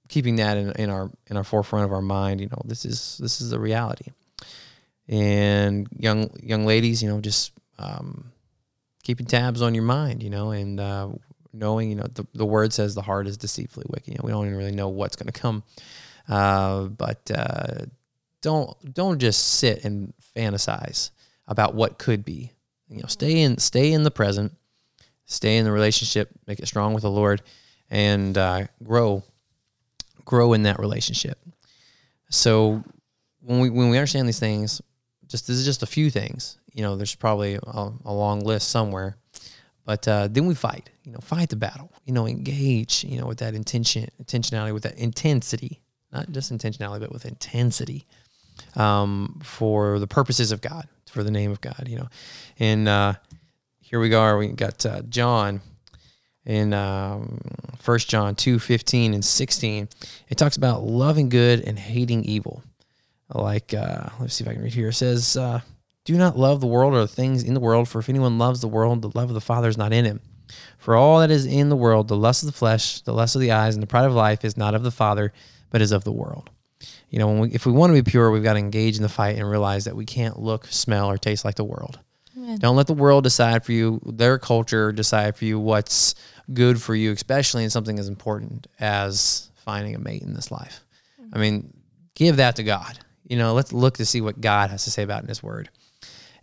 keeping 0.08 0.36
that 0.36 0.56
in, 0.56 0.72
in 0.72 0.90
our 0.90 1.10
in 1.28 1.36
our 1.36 1.44
forefront 1.44 1.84
of 1.84 1.92
our 1.92 2.02
mind, 2.02 2.40
you 2.40 2.48
know, 2.48 2.60
this 2.64 2.84
is 2.84 3.18
this 3.18 3.40
is 3.40 3.50
the 3.50 3.60
reality. 3.60 4.10
And 5.06 5.86
young 5.96 6.30
young 6.42 6.66
ladies, 6.66 7.02
you 7.02 7.08
know, 7.08 7.20
just 7.20 7.52
um, 7.78 8.32
keeping 9.02 9.26
tabs 9.26 9.62
on 9.62 9.74
your 9.74 9.84
mind, 9.84 10.22
you 10.22 10.30
know, 10.30 10.50
and 10.50 10.80
uh, 10.80 11.08
knowing, 11.52 11.90
you 11.90 11.96
know, 11.96 12.06
the, 12.12 12.26
the 12.34 12.44
word 12.46 12.72
says 12.72 12.94
the 12.94 13.02
heart 13.02 13.26
is 13.26 13.36
deceitfully 13.36 13.86
wicked. 13.88 14.08
You 14.08 14.14
know, 14.14 14.24
we 14.24 14.32
don't 14.32 14.46
even 14.46 14.58
really 14.58 14.72
know 14.72 14.88
what's 14.88 15.16
going 15.16 15.32
to 15.32 15.40
come, 15.40 15.62
uh, 16.28 16.84
but 16.84 17.30
uh, 17.34 17.86
don't 18.42 18.94
don't 18.94 19.18
just 19.18 19.46
sit 19.54 19.84
and 19.84 20.12
fantasize 20.36 21.10
about 21.46 21.74
what 21.74 21.98
could 21.98 22.24
be. 22.24 22.52
You 22.88 22.98
know, 22.98 23.08
stay 23.08 23.40
in 23.40 23.58
stay 23.58 23.92
in 23.92 24.02
the 24.02 24.10
present, 24.10 24.52
stay 25.26 25.56
in 25.56 25.64
the 25.64 25.72
relationship, 25.72 26.30
make 26.46 26.60
it 26.60 26.66
strong 26.66 26.94
with 26.94 27.02
the 27.02 27.10
Lord, 27.10 27.42
and 27.90 28.36
uh, 28.36 28.66
grow 28.82 29.22
grow 30.28 30.52
in 30.52 30.62
that 30.64 30.78
relationship. 30.78 31.38
So 32.28 32.84
when 33.40 33.60
we 33.60 33.70
when 33.70 33.88
we 33.88 33.96
understand 33.96 34.28
these 34.28 34.38
things, 34.38 34.80
just 35.26 35.46
this 35.46 35.56
is 35.56 35.64
just 35.64 35.82
a 35.82 35.86
few 35.86 36.10
things. 36.10 36.58
You 36.74 36.82
know, 36.82 36.96
there's 36.96 37.14
probably 37.14 37.54
a, 37.54 37.90
a 38.04 38.12
long 38.12 38.40
list 38.40 38.68
somewhere, 38.68 39.16
but 39.86 40.06
uh, 40.06 40.28
then 40.28 40.46
we 40.46 40.54
fight. 40.54 40.90
You 41.02 41.12
know, 41.12 41.18
fight 41.20 41.48
the 41.48 41.56
battle. 41.56 41.90
You 42.04 42.12
know, 42.12 42.26
engage. 42.26 43.04
You 43.04 43.18
know, 43.18 43.26
with 43.26 43.38
that 43.38 43.54
intention, 43.54 44.06
intentionality, 44.22 44.74
with 44.74 44.82
that 44.82 44.98
intensity, 44.98 45.80
not 46.12 46.30
just 46.30 46.52
intentionality, 46.52 47.00
but 47.00 47.12
with 47.12 47.24
intensity, 47.24 48.06
um, 48.76 49.40
for 49.42 49.98
the 49.98 50.06
purposes 50.06 50.52
of 50.52 50.60
God, 50.60 50.86
for 51.10 51.24
the 51.24 51.30
name 51.30 51.50
of 51.50 51.62
God. 51.62 51.86
You 51.86 51.96
know, 51.96 52.08
and 52.58 52.86
uh, 52.86 53.14
here 53.80 53.98
we 53.98 54.10
go. 54.10 54.36
We 54.36 54.48
got 54.48 54.84
uh, 54.84 55.00
John 55.08 55.62
in 56.48 56.72
um, 56.72 57.38
1 57.84 57.98
John 58.00 58.34
2 58.34 58.58
15 58.58 59.14
and 59.14 59.24
16. 59.24 59.88
It 60.28 60.38
talks 60.38 60.56
about 60.56 60.82
loving 60.82 61.28
good 61.28 61.60
and 61.60 61.78
hating 61.78 62.24
evil. 62.24 62.64
Like, 63.32 63.74
uh, 63.74 64.08
let's 64.18 64.34
see 64.34 64.44
if 64.44 64.48
I 64.48 64.54
can 64.54 64.62
read 64.62 64.72
here. 64.72 64.88
It 64.88 64.94
says, 64.94 65.36
uh, 65.36 65.60
Do 66.06 66.16
not 66.16 66.38
love 66.38 66.60
the 66.60 66.66
world 66.66 66.94
or 66.94 67.00
the 67.00 67.06
things 67.06 67.44
in 67.44 67.52
the 67.52 67.60
world, 67.60 67.86
for 67.86 67.98
if 67.98 68.08
anyone 68.08 68.38
loves 68.38 68.62
the 68.62 68.68
world, 68.68 69.02
the 69.02 69.12
love 69.14 69.28
of 69.28 69.34
the 69.34 69.40
Father 69.40 69.68
is 69.68 69.76
not 69.76 69.92
in 69.92 70.06
him. 70.06 70.20
For 70.78 70.96
all 70.96 71.20
that 71.20 71.30
is 71.30 71.44
in 71.44 71.68
the 71.68 71.76
world, 71.76 72.08
the 72.08 72.16
lust 72.16 72.42
of 72.42 72.46
the 72.46 72.56
flesh, 72.56 73.02
the 73.02 73.12
lust 73.12 73.34
of 73.34 73.42
the 73.42 73.52
eyes, 73.52 73.76
and 73.76 73.82
the 73.82 73.86
pride 73.86 74.06
of 74.06 74.14
life 74.14 74.46
is 74.46 74.56
not 74.56 74.74
of 74.74 74.82
the 74.82 74.90
Father, 74.90 75.34
but 75.68 75.82
is 75.82 75.92
of 75.92 76.04
the 76.04 76.12
world. 76.12 76.48
You 77.10 77.18
know, 77.18 77.40
we, 77.40 77.50
if 77.50 77.66
we 77.66 77.72
want 77.72 77.90
to 77.90 78.02
be 78.02 78.10
pure, 78.10 78.30
we've 78.30 78.42
got 78.42 78.54
to 78.54 78.58
engage 78.58 78.96
in 78.96 79.02
the 79.02 79.10
fight 79.10 79.36
and 79.36 79.48
realize 79.48 79.84
that 79.84 79.96
we 79.96 80.06
can't 80.06 80.38
look, 80.38 80.66
smell, 80.68 81.10
or 81.10 81.18
taste 81.18 81.44
like 81.44 81.56
the 81.56 81.64
world. 81.64 81.98
Don't 82.56 82.76
let 82.76 82.86
the 82.86 82.94
world 82.94 83.24
decide 83.24 83.64
for 83.64 83.72
you, 83.72 84.00
their 84.06 84.38
culture 84.38 84.90
decide 84.90 85.36
for 85.36 85.44
you 85.44 85.58
what's 85.58 86.14
good 86.52 86.80
for 86.80 86.94
you, 86.94 87.12
especially 87.12 87.64
in 87.64 87.70
something 87.70 87.98
as 87.98 88.08
important 88.08 88.66
as 88.80 89.50
finding 89.56 89.94
a 89.94 89.98
mate 89.98 90.22
in 90.22 90.34
this 90.34 90.50
life. 90.50 90.84
Mm-hmm. 91.20 91.34
I 91.34 91.38
mean, 91.38 91.74
give 92.14 92.36
that 92.36 92.56
to 92.56 92.62
God. 92.62 92.98
You 93.24 93.36
know, 93.36 93.54
let's 93.54 93.72
look 93.72 93.98
to 93.98 94.06
see 94.06 94.20
what 94.20 94.40
God 94.40 94.70
has 94.70 94.84
to 94.84 94.90
say 94.90 95.02
about 95.02 95.22
in 95.22 95.28
His 95.28 95.42
Word. 95.42 95.68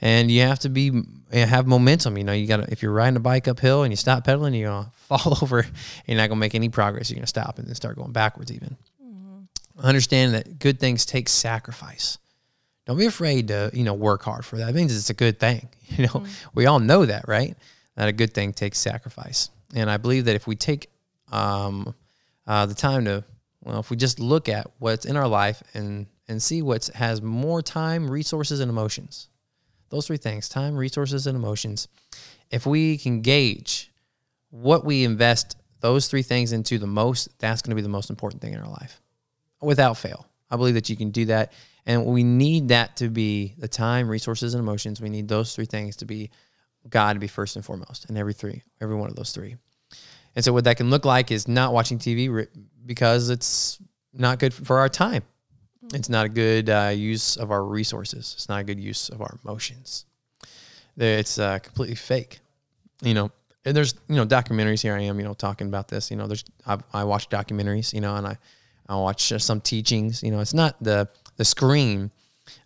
And 0.01 0.29
you 0.29 0.41
have 0.41 0.59
to 0.59 0.69
be 0.69 1.03
have 1.31 1.67
momentum. 1.67 2.17
You 2.17 2.23
know, 2.23 2.33
you 2.33 2.47
got 2.47 2.57
to 2.57 2.71
if 2.71 2.83
you're 2.83 2.91
riding 2.91 3.17
a 3.17 3.21
bike 3.21 3.47
uphill 3.47 3.83
and 3.83 3.91
you 3.91 3.95
stop 3.95 4.23
pedaling, 4.25 4.53
you're 4.53 4.69
gonna 4.69 4.91
fall 5.07 5.39
over. 5.41 5.59
And 5.59 5.71
you're 6.05 6.17
not 6.17 6.29
gonna 6.29 6.39
make 6.39 6.55
any 6.55 6.69
progress. 6.69 7.09
You're 7.09 7.15
gonna 7.15 7.27
stop 7.27 7.57
and 7.57 7.67
then 7.67 7.75
start 7.75 7.95
going 7.95 8.11
backwards. 8.11 8.51
Even 8.51 8.77
mm-hmm. 9.03 9.79
understand 9.79 10.35
that 10.35 10.59
good 10.59 10.79
things 10.79 11.05
take 11.05 11.29
sacrifice. 11.29 12.17
Don't 12.85 12.97
be 12.97 13.07
afraid 13.07 13.47
to 13.47 13.71
you 13.73 13.83
know 13.83 13.93
work 13.93 14.21
hard 14.21 14.45
for 14.45 14.57
that. 14.57 14.69
It 14.69 14.75
means 14.75 14.95
it's 14.95 15.09
a 15.09 15.15
good 15.15 15.39
thing. 15.39 15.69
You 15.87 16.05
know, 16.07 16.13
mm-hmm. 16.13 16.49
we 16.55 16.65
all 16.65 16.79
know 16.79 17.05
that, 17.05 17.27
right? 17.27 17.55
That 17.95 18.09
a 18.09 18.11
good 18.11 18.33
thing 18.33 18.53
takes 18.53 18.79
sacrifice. 18.79 19.51
And 19.75 19.91
I 19.91 19.97
believe 19.97 20.25
that 20.25 20.35
if 20.35 20.47
we 20.47 20.55
take 20.55 20.89
um, 21.31 21.93
uh, 22.47 22.65
the 22.65 22.73
time 22.73 23.05
to, 23.05 23.23
well, 23.61 23.79
if 23.79 23.89
we 23.89 23.97
just 23.97 24.19
look 24.19 24.47
at 24.47 24.67
what's 24.79 25.05
in 25.05 25.17
our 25.17 25.27
life 25.27 25.61
and 25.73 26.07
and 26.27 26.41
see 26.41 26.63
what 26.63 26.87
has 26.95 27.21
more 27.21 27.61
time, 27.61 28.09
resources, 28.09 28.59
and 28.59 28.69
emotions, 28.69 29.29
those 29.89 30.07
three 30.07 30.17
things: 30.17 30.49
time, 30.49 30.75
resources, 30.75 31.27
and 31.27 31.35
emotions. 31.35 31.87
If 32.49 32.65
we 32.65 32.97
can 32.97 33.21
gauge 33.21 33.91
what 34.49 34.85
we 34.85 35.03
invest 35.03 35.57
those 35.81 36.07
three 36.07 36.23
things 36.23 36.51
into 36.53 36.79
the 36.79 36.87
most, 36.87 37.37
that's 37.37 37.61
going 37.61 37.71
to 37.71 37.75
be 37.75 37.81
the 37.81 37.89
most 37.89 38.09
important 38.09 38.41
thing 38.41 38.53
in 38.53 38.59
our 38.59 38.69
life, 38.69 39.01
without 39.61 39.97
fail. 39.97 40.25
I 40.49 40.55
believe 40.55 40.75
that 40.75 40.89
you 40.89 40.95
can 40.95 41.11
do 41.11 41.25
that, 41.25 41.51
and 41.85 42.05
we 42.05 42.23
need 42.23 42.69
that 42.69 42.95
to 42.97 43.09
be 43.09 43.55
the 43.57 43.67
time, 43.67 44.07
resources, 44.07 44.53
and 44.53 44.61
emotions. 44.61 45.01
We 45.01 45.09
need 45.09 45.27
those 45.27 45.53
three 45.53 45.65
things 45.65 45.97
to 45.97 46.05
be 46.05 46.31
God 46.89 47.13
to 47.13 47.19
be 47.19 47.27
first 47.27 47.55
and 47.55 47.65
foremost 47.65 48.09
in 48.09 48.17
every 48.17 48.33
three, 48.33 48.61
every 48.79 48.95
one 48.95 49.09
of 49.09 49.15
those 49.15 49.31
three. 49.31 49.55
And 50.35 50.43
so 50.43 50.51
what 50.53 50.65
that 50.65 50.77
can 50.77 50.89
look 50.89 51.05
like 51.05 51.31
is 51.31 51.47
not 51.47 51.73
watching 51.73 51.97
TV 51.97 52.47
because 52.85 53.29
it's 53.29 53.79
not 54.13 54.39
good 54.39 54.53
for 54.53 54.79
our 54.79 54.89
time. 54.89 55.23
Mm-hmm. 55.85 55.95
It's 55.95 56.09
not 56.09 56.25
a 56.25 56.29
good 56.29 56.69
uh, 56.69 56.91
use 56.93 57.37
of 57.37 57.51
our 57.51 57.63
resources. 57.63 58.33
It's 58.35 58.49
not 58.49 58.61
a 58.61 58.63
good 58.63 58.79
use 58.79 59.09
of 59.09 59.21
our 59.21 59.37
emotions. 59.43 60.05
It's 60.97 61.39
uh, 61.39 61.59
completely 61.59 61.95
fake, 61.95 62.39
you 63.01 63.13
know. 63.13 63.31
And 63.65 63.75
there's 63.75 63.95
you 64.07 64.15
know 64.15 64.25
documentaries. 64.25 64.81
Here 64.81 64.95
I 64.95 65.01
am, 65.01 65.19
you 65.19 65.25
know, 65.25 65.33
talking 65.33 65.67
about 65.67 65.87
this. 65.87 66.11
You 66.11 66.17
know, 66.17 66.27
there's 66.27 66.45
I, 66.65 66.77
I 66.93 67.03
watch 67.03 67.29
documentaries, 67.29 67.93
you 67.93 68.01
know, 68.01 68.15
and 68.15 68.27
I 68.27 68.37
I 68.87 68.95
watch 68.95 69.31
uh, 69.31 69.39
some 69.39 69.59
teachings. 69.59 70.23
You 70.23 70.31
know, 70.31 70.39
it's 70.39 70.53
not 70.53 70.75
the 70.81 71.09
the 71.37 71.45
screen, 71.45 72.11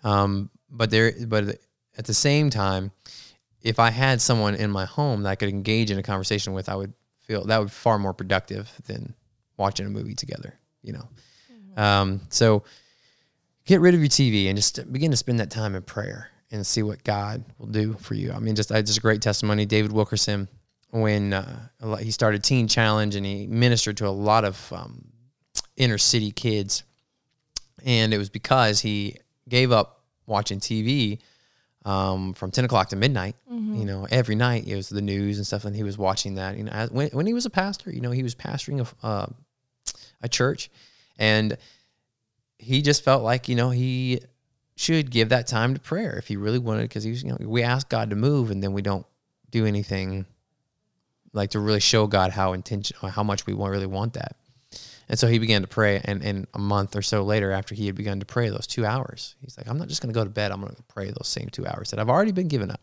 um, 0.03 0.49
but 0.69 0.91
there, 0.91 1.13
but 1.27 1.59
at 1.97 2.05
the 2.05 2.13
same 2.13 2.49
time, 2.49 2.91
if 3.61 3.79
I 3.79 3.89
had 3.89 4.21
someone 4.21 4.55
in 4.55 4.69
my 4.69 4.85
home 4.85 5.23
that 5.23 5.29
I 5.29 5.35
could 5.35 5.49
engage 5.49 5.89
in 5.89 5.97
a 5.97 6.03
conversation 6.03 6.53
with, 6.53 6.69
I 6.69 6.75
would 6.75 6.93
feel 7.29 7.45
that 7.45 7.59
would 7.59 7.67
be 7.67 7.71
far 7.71 7.99
more 7.99 8.13
productive 8.13 8.71
than 8.87 9.13
watching 9.55 9.85
a 9.85 9.89
movie 9.89 10.15
together, 10.15 10.57
you 10.81 10.93
know? 10.93 11.07
Mm-hmm. 11.51 11.79
Um, 11.79 12.21
so 12.29 12.63
get 13.65 13.81
rid 13.81 13.93
of 13.93 13.99
your 13.99 14.09
TV 14.09 14.47
and 14.47 14.57
just 14.57 14.91
begin 14.91 15.11
to 15.11 15.17
spend 15.17 15.39
that 15.39 15.51
time 15.51 15.75
in 15.75 15.83
prayer 15.83 16.31
and 16.51 16.65
see 16.65 16.81
what 16.81 17.03
God 17.03 17.43
will 17.59 17.67
do 17.67 17.93
for 17.99 18.15
you. 18.15 18.31
I 18.31 18.39
mean, 18.39 18.55
just, 18.55 18.69
just 18.69 18.97
a 18.97 19.01
great 19.01 19.21
testimony. 19.21 19.67
David 19.67 19.91
Wilkerson, 19.91 20.47
when 20.89 21.33
uh, 21.33 21.67
he 21.99 22.09
started 22.09 22.43
Teen 22.43 22.67
Challenge 22.67 23.13
and 23.15 23.23
he 23.23 23.45
ministered 23.45 23.97
to 23.97 24.07
a 24.07 24.09
lot 24.09 24.43
of 24.43 24.73
um, 24.73 25.05
inner 25.77 25.99
city 25.99 26.31
kids. 26.31 26.83
And 27.85 28.11
it 28.11 28.17
was 28.17 28.31
because 28.31 28.81
he 28.81 29.17
gave 29.47 29.71
up 29.71 30.03
watching 30.25 30.59
TV 30.59 31.19
um, 31.89 32.33
from 32.33 32.51
10 32.51 32.65
o'clock 32.65 32.89
to 32.89 32.95
midnight. 32.95 33.35
Mm-hmm. 33.51 33.75
You 33.75 33.85
know, 33.85 34.07
every 34.11 34.35
night 34.35 34.67
it 34.67 34.75
was 34.75 34.89
the 34.89 35.01
news 35.01 35.37
and 35.37 35.47
stuff, 35.47 35.65
and 35.65 35.75
he 35.75 35.81
was 35.81 35.97
watching 35.97 36.35
that. 36.35 36.55
You 36.55 36.65
know, 36.65 36.71
as, 36.71 36.91
when, 36.91 37.09
when 37.09 37.25
he 37.25 37.33
was 37.33 37.47
a 37.47 37.49
pastor, 37.49 37.91
you 37.91 37.99
know, 37.99 38.11
he 38.11 38.21
was 38.21 38.35
pastoring 38.35 38.87
a, 38.87 39.05
uh, 39.05 39.25
a 40.21 40.29
church, 40.29 40.69
and 41.17 41.57
he 42.59 42.83
just 42.83 43.03
felt 43.03 43.23
like, 43.23 43.49
you 43.49 43.55
know, 43.55 43.71
he 43.71 44.21
should 44.75 45.09
give 45.09 45.29
that 45.29 45.47
time 45.47 45.73
to 45.73 45.79
prayer 45.79 46.15
if 46.19 46.27
he 46.27 46.37
really 46.37 46.59
wanted, 46.59 46.83
because 46.83 47.03
he 47.03 47.09
was, 47.09 47.23
you 47.23 47.29
know, 47.29 47.37
we 47.41 47.63
ask 47.63 47.89
God 47.89 48.11
to 48.11 48.15
move, 48.15 48.51
and 48.51 48.61
then 48.61 48.71
we 48.73 48.83
don't 48.83 49.07
do 49.49 49.65
anything 49.65 50.27
like 51.33 51.49
to 51.51 51.59
really 51.59 51.79
show 51.79 52.05
God 52.05 52.29
how 52.29 52.53
intentional, 52.53 53.09
how 53.09 53.23
much 53.23 53.47
we 53.47 53.55
want, 53.55 53.71
really 53.71 53.87
want 53.87 54.13
that. 54.13 54.35
And 55.09 55.17
so 55.17 55.27
he 55.27 55.39
began 55.39 55.63
to 55.63 55.67
pray. 55.67 56.01
And, 56.05 56.23
and 56.23 56.47
a 56.53 56.59
month 56.59 56.95
or 56.95 57.01
so 57.01 57.23
later, 57.23 57.51
after 57.51 57.73
he 57.73 57.87
had 57.87 57.95
begun 57.95 58.19
to 58.19 58.25
pray 58.25 58.49
those 58.49 58.67
two 58.67 58.85
hours, 58.85 59.35
he's 59.41 59.57
like, 59.57 59.67
I'm 59.67 59.77
not 59.77 59.87
just 59.87 60.01
going 60.01 60.13
to 60.13 60.17
go 60.17 60.23
to 60.23 60.29
bed. 60.29 60.51
I'm 60.51 60.61
going 60.61 60.75
to 60.75 60.83
pray 60.83 61.07
those 61.07 61.27
same 61.27 61.49
two 61.51 61.65
hours 61.65 61.91
that 61.91 61.99
I've 61.99 62.09
already 62.09 62.31
been 62.31 62.47
given 62.47 62.69
up. 62.69 62.81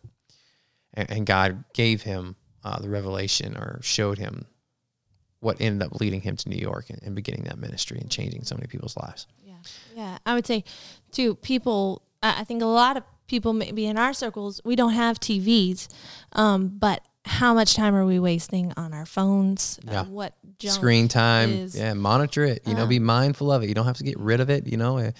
And, 0.93 1.09
and 1.09 1.25
God 1.25 1.63
gave 1.73 2.01
him 2.01 2.35
uh, 2.63 2.79
the 2.79 2.89
revelation 2.89 3.55
or 3.55 3.79
showed 3.81 4.17
him 4.17 4.45
what 5.39 5.61
ended 5.61 5.85
up 5.85 5.99
leading 6.01 6.19
him 6.21 6.35
to 6.35 6.49
New 6.49 6.57
York 6.57 6.89
and, 6.89 7.01
and 7.01 7.15
beginning 7.15 7.43
that 7.43 7.57
ministry 7.57 7.99
and 7.99 8.11
changing 8.11 8.43
so 8.43 8.55
many 8.55 8.67
people's 8.67 8.97
lives. 8.97 9.27
Yeah. 9.43 9.53
Yeah. 9.95 10.17
I 10.25 10.35
would 10.35 10.45
say, 10.45 10.65
too, 11.11 11.35
people, 11.35 12.01
I 12.21 12.43
think 12.43 12.61
a 12.61 12.65
lot 12.65 12.97
of 12.97 13.03
people, 13.27 13.53
maybe 13.53 13.85
in 13.85 13.97
our 13.97 14.13
circles, 14.13 14.59
we 14.65 14.75
don't 14.75 14.93
have 14.93 15.19
TVs, 15.19 15.87
um, 16.33 16.67
but 16.67 17.06
how 17.27 17.53
much 17.53 17.75
time 17.75 17.93
are 17.95 18.05
we 18.05 18.19
wasting 18.19 18.73
on 18.77 18.93
our 18.93 19.05
phones? 19.05 19.79
Yeah. 19.83 20.01
Uh, 20.01 20.03
what 20.05 20.33
junk 20.59 20.73
Screen 20.75 21.07
time, 21.07 21.51
is- 21.51 21.75
yeah, 21.77 21.93
monitor 21.93 22.43
it. 22.43 22.63
You 22.65 22.73
know, 22.73 22.83
Um, 22.83 22.89
be 22.89 22.99
mindful 22.99 23.51
of 23.51 23.63
it. 23.63 23.69
You 23.69 23.75
don't 23.75 23.85
have 23.85 23.97
to 23.97 24.03
get 24.03 24.17
rid 24.19 24.39
of 24.39 24.49
it. 24.49 24.65
You 24.67 24.77
know, 24.77 24.97
uh, 24.97 25.11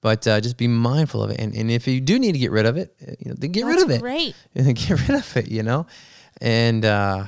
but 0.00 0.26
uh, 0.26 0.40
just 0.40 0.56
be 0.56 0.66
mindful 0.68 1.22
of 1.22 1.30
it. 1.30 1.38
And 1.40 1.54
and 1.54 1.70
if 1.70 1.86
you 1.86 2.00
do 2.00 2.18
need 2.18 2.32
to 2.32 2.38
get 2.38 2.50
rid 2.50 2.66
of 2.66 2.76
it, 2.76 2.94
uh, 3.06 3.12
you 3.18 3.30
know, 3.30 3.34
then 3.38 3.52
get 3.52 3.64
rid 3.66 3.82
of 3.82 3.90
it. 3.90 4.00
Great. 4.00 4.34
and 4.54 4.74
get 4.76 4.90
rid 5.08 5.10
of 5.18 5.36
it, 5.36 5.48
you 5.48 5.62
know? 5.62 5.86
And, 6.40 6.84
uh, 6.86 7.24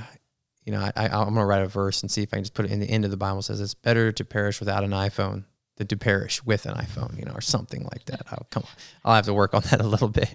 you 0.64 0.73
know, 0.73 0.81
I, 0.81 0.90
I, 0.97 1.05
I'm 1.09 1.25
going 1.25 1.35
to 1.35 1.45
write 1.45 1.62
a 1.62 1.66
verse 1.68 2.01
and 2.03 2.11
see 2.11 2.23
if 2.23 2.33
I 2.33 2.37
can 2.37 2.45
just 2.45 2.55
put 2.55 2.64
it 2.64 2.71
in 2.71 2.81
the 2.81 2.88
end 2.88 3.05
of 3.05 3.11
the 3.11 3.16
Bible 3.18 3.40
It 3.40 3.42
says 3.42 3.61
it's 3.61 3.75
better 3.75 4.11
to 4.12 4.25
perish 4.25 4.59
without 4.61 4.85
an 4.85 4.92
iPhone 4.92 5.45
than 5.77 5.87
to 5.88 5.97
perish 5.99 6.42
with 6.45 6.64
an 6.64 6.75
iPhone, 6.75 7.18
you 7.18 7.25
know, 7.27 7.33
or 7.35 7.40
something 7.42 7.83
like 7.92 8.05
that. 8.07 8.23
I'll 8.31 8.47
come 8.51 8.62
on. 8.62 8.71
I'll 9.05 9.14
have 9.16 9.27
to 9.27 9.35
work 9.35 9.53
on 9.55 9.62
that 9.71 9.81
a 9.83 9.87
little 9.87 10.09
bit, 10.09 10.35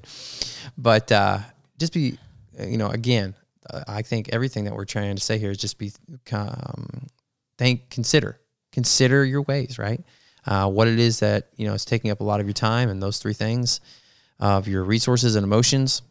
but, 0.77 1.11
uh, 1.11 1.39
just 1.79 1.93
be, 1.93 2.19
uh, 2.59 2.65
you 2.65 2.77
know, 2.77 2.89
again, 2.89 3.33
uh, 3.69 3.83
I 3.87 4.01
think 4.01 4.29
everything 4.31 4.65
that 4.65 4.75
we're 4.75 4.85
trying 4.85 5.15
to 5.15 5.21
say 5.21 5.37
here 5.37 5.51
is 5.51 5.57
just 5.57 5.77
be, 5.77 5.91
um, 6.31 7.07
think, 7.57 7.89
consider, 7.89 8.39
consider 8.71 9.25
your 9.25 9.41
ways, 9.43 9.77
right? 9.77 10.03
Uh, 10.45 10.69
what 10.69 10.87
it 10.87 10.99
is 10.99 11.19
that, 11.19 11.49
you 11.57 11.67
know, 11.67 11.73
is 11.73 11.85
taking 11.85 12.11
up 12.11 12.21
a 12.21 12.23
lot 12.23 12.39
of 12.39 12.45
your 12.45 12.53
time 12.53 12.89
and 12.89 13.01
those 13.01 13.19
three 13.19 13.33
things 13.33 13.81
of 14.39 14.67
your 14.67 14.83
resources 14.83 15.35
and 15.35 15.43
emotions 15.43 16.01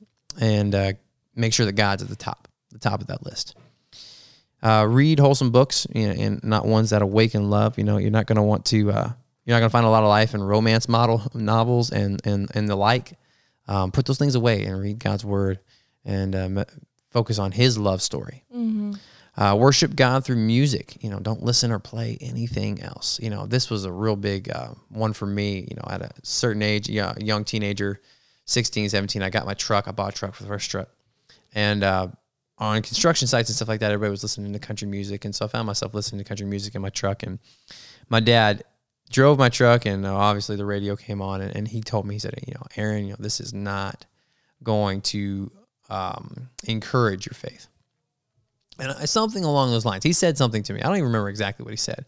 and 0.40 0.74
uh, 0.74 0.92
make 1.34 1.52
sure 1.52 1.66
that 1.66 1.72
God's 1.72 2.02
at 2.02 2.08
the 2.08 2.16
top, 2.16 2.48
the 2.70 2.78
top 2.78 3.00
of 3.00 3.06
that 3.06 3.24
list. 3.24 3.56
Uh, 4.62 4.86
read 4.88 5.18
wholesome 5.18 5.50
books, 5.50 5.86
you 5.94 6.06
know, 6.06 6.14
and 6.14 6.42
not 6.42 6.66
ones 6.66 6.90
that 6.90 7.02
awaken 7.02 7.50
love. 7.50 7.78
You 7.78 7.84
know, 7.84 7.98
you're 7.98 8.10
not 8.10 8.26
going 8.26 8.36
to 8.36 8.42
want 8.42 8.64
to. 8.66 8.90
Uh, 8.90 9.10
you're 9.44 9.54
not 9.54 9.60
going 9.60 9.70
to 9.70 9.70
find 9.70 9.86
a 9.86 9.90
lot 9.90 10.02
of 10.02 10.08
life 10.08 10.34
in 10.34 10.42
romance 10.42 10.88
model 10.88 11.22
novels 11.34 11.90
and 11.90 12.20
and 12.26 12.50
and 12.54 12.68
the 12.68 12.74
like. 12.74 13.18
Um, 13.68 13.92
put 13.92 14.06
those 14.06 14.18
things 14.18 14.34
away 14.34 14.64
and 14.64 14.80
read 14.80 14.98
God's 14.98 15.24
word, 15.24 15.60
and 16.04 16.34
um, 16.34 16.64
focus 17.16 17.38
on 17.38 17.52
His 17.52 17.78
love 17.78 18.02
story. 18.02 18.44
Uh, 19.38 19.56
worship 19.58 19.96
God 19.96 20.22
through 20.22 20.36
music. 20.36 21.02
You 21.02 21.08
know, 21.08 21.18
don't 21.18 21.42
listen 21.42 21.72
or 21.72 21.78
play 21.78 22.18
anything 22.20 22.82
else. 22.82 23.18
You 23.22 23.30
know, 23.30 23.46
this 23.46 23.70
was 23.70 23.86
a 23.86 23.92
real 23.92 24.16
big 24.16 24.50
uh, 24.50 24.74
one 24.90 25.14
for 25.14 25.24
me. 25.24 25.66
You 25.68 25.76
know, 25.76 25.84
at 25.88 26.02
a 26.02 26.10
certain 26.22 26.60
age, 26.60 26.90
yeah, 26.90 27.14
young 27.18 27.44
teenager, 27.44 28.02
16, 28.44 28.90
17, 28.90 29.22
I 29.22 29.30
got 29.30 29.46
my 29.46 29.54
truck. 29.54 29.88
I 29.88 29.92
bought 29.92 30.14
a 30.14 30.16
truck 30.16 30.34
for 30.34 30.42
the 30.42 30.48
first 30.50 30.70
truck. 30.70 30.88
And 31.54 31.82
uh, 31.82 32.08
on 32.58 32.82
construction 32.82 33.28
sites 33.28 33.48
and 33.48 33.56
stuff 33.56 33.68
like 33.68 33.80
that, 33.80 33.92
everybody 33.92 34.10
was 34.10 34.22
listening 34.22 34.52
to 34.52 34.58
country 34.58 34.88
music. 34.88 35.24
And 35.24 35.34
so 35.34 35.46
I 35.46 35.48
found 35.48 35.66
myself 35.66 35.94
listening 35.94 36.18
to 36.18 36.28
country 36.28 36.46
music 36.46 36.74
in 36.74 36.82
my 36.82 36.90
truck. 36.90 37.22
And 37.22 37.38
my 38.10 38.20
dad 38.20 38.62
drove 39.08 39.38
my 39.38 39.48
truck, 39.48 39.86
and 39.86 40.04
uh, 40.04 40.14
obviously 40.14 40.56
the 40.56 40.66
radio 40.66 40.96
came 40.96 41.22
on. 41.22 41.40
And, 41.40 41.56
and 41.56 41.68
he 41.68 41.80
told 41.80 42.06
me, 42.06 42.16
he 42.16 42.18
said, 42.18 42.34
you 42.46 42.52
know, 42.54 42.66
Aaron, 42.76 43.04
you 43.04 43.10
know, 43.10 43.16
this 43.18 43.40
is 43.40 43.54
not 43.54 44.04
going 44.62 45.00
to 45.00 45.50
um, 45.88 46.48
encourage 46.64 47.26
your 47.26 47.34
faith 47.34 47.68
and 48.78 49.08
something 49.08 49.44
along 49.44 49.70
those 49.70 49.84
lines. 49.84 50.04
He 50.04 50.12
said 50.12 50.36
something 50.36 50.62
to 50.64 50.72
me. 50.72 50.80
I 50.80 50.86
don't 50.86 50.96
even 50.96 51.06
remember 51.06 51.28
exactly 51.28 51.64
what 51.64 51.72
he 51.72 51.78
said, 51.78 52.04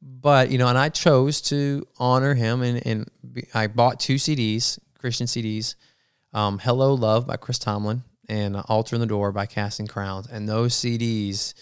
but 0.00 0.50
you 0.50 0.58
know, 0.58 0.68
and 0.68 0.78
I 0.78 0.88
chose 0.88 1.40
to 1.42 1.86
honor 1.98 2.34
him, 2.34 2.62
and 2.62 2.86
and 2.86 3.10
I 3.54 3.66
bought 3.66 4.00
two 4.00 4.16
CDs, 4.16 4.78
Christian 4.98 5.26
CDs, 5.26 5.74
um, 6.32 6.58
"Hello 6.58 6.94
Love" 6.94 7.26
by 7.26 7.36
Chris 7.36 7.58
Tomlin 7.58 8.02
and 8.28 8.56
"Altar 8.56 8.96
and 8.96 9.02
the 9.02 9.06
Door" 9.06 9.32
by 9.32 9.46
Casting 9.46 9.86
Crowns, 9.86 10.26
and 10.26 10.48
those 10.48 10.74
CDs 10.74 11.54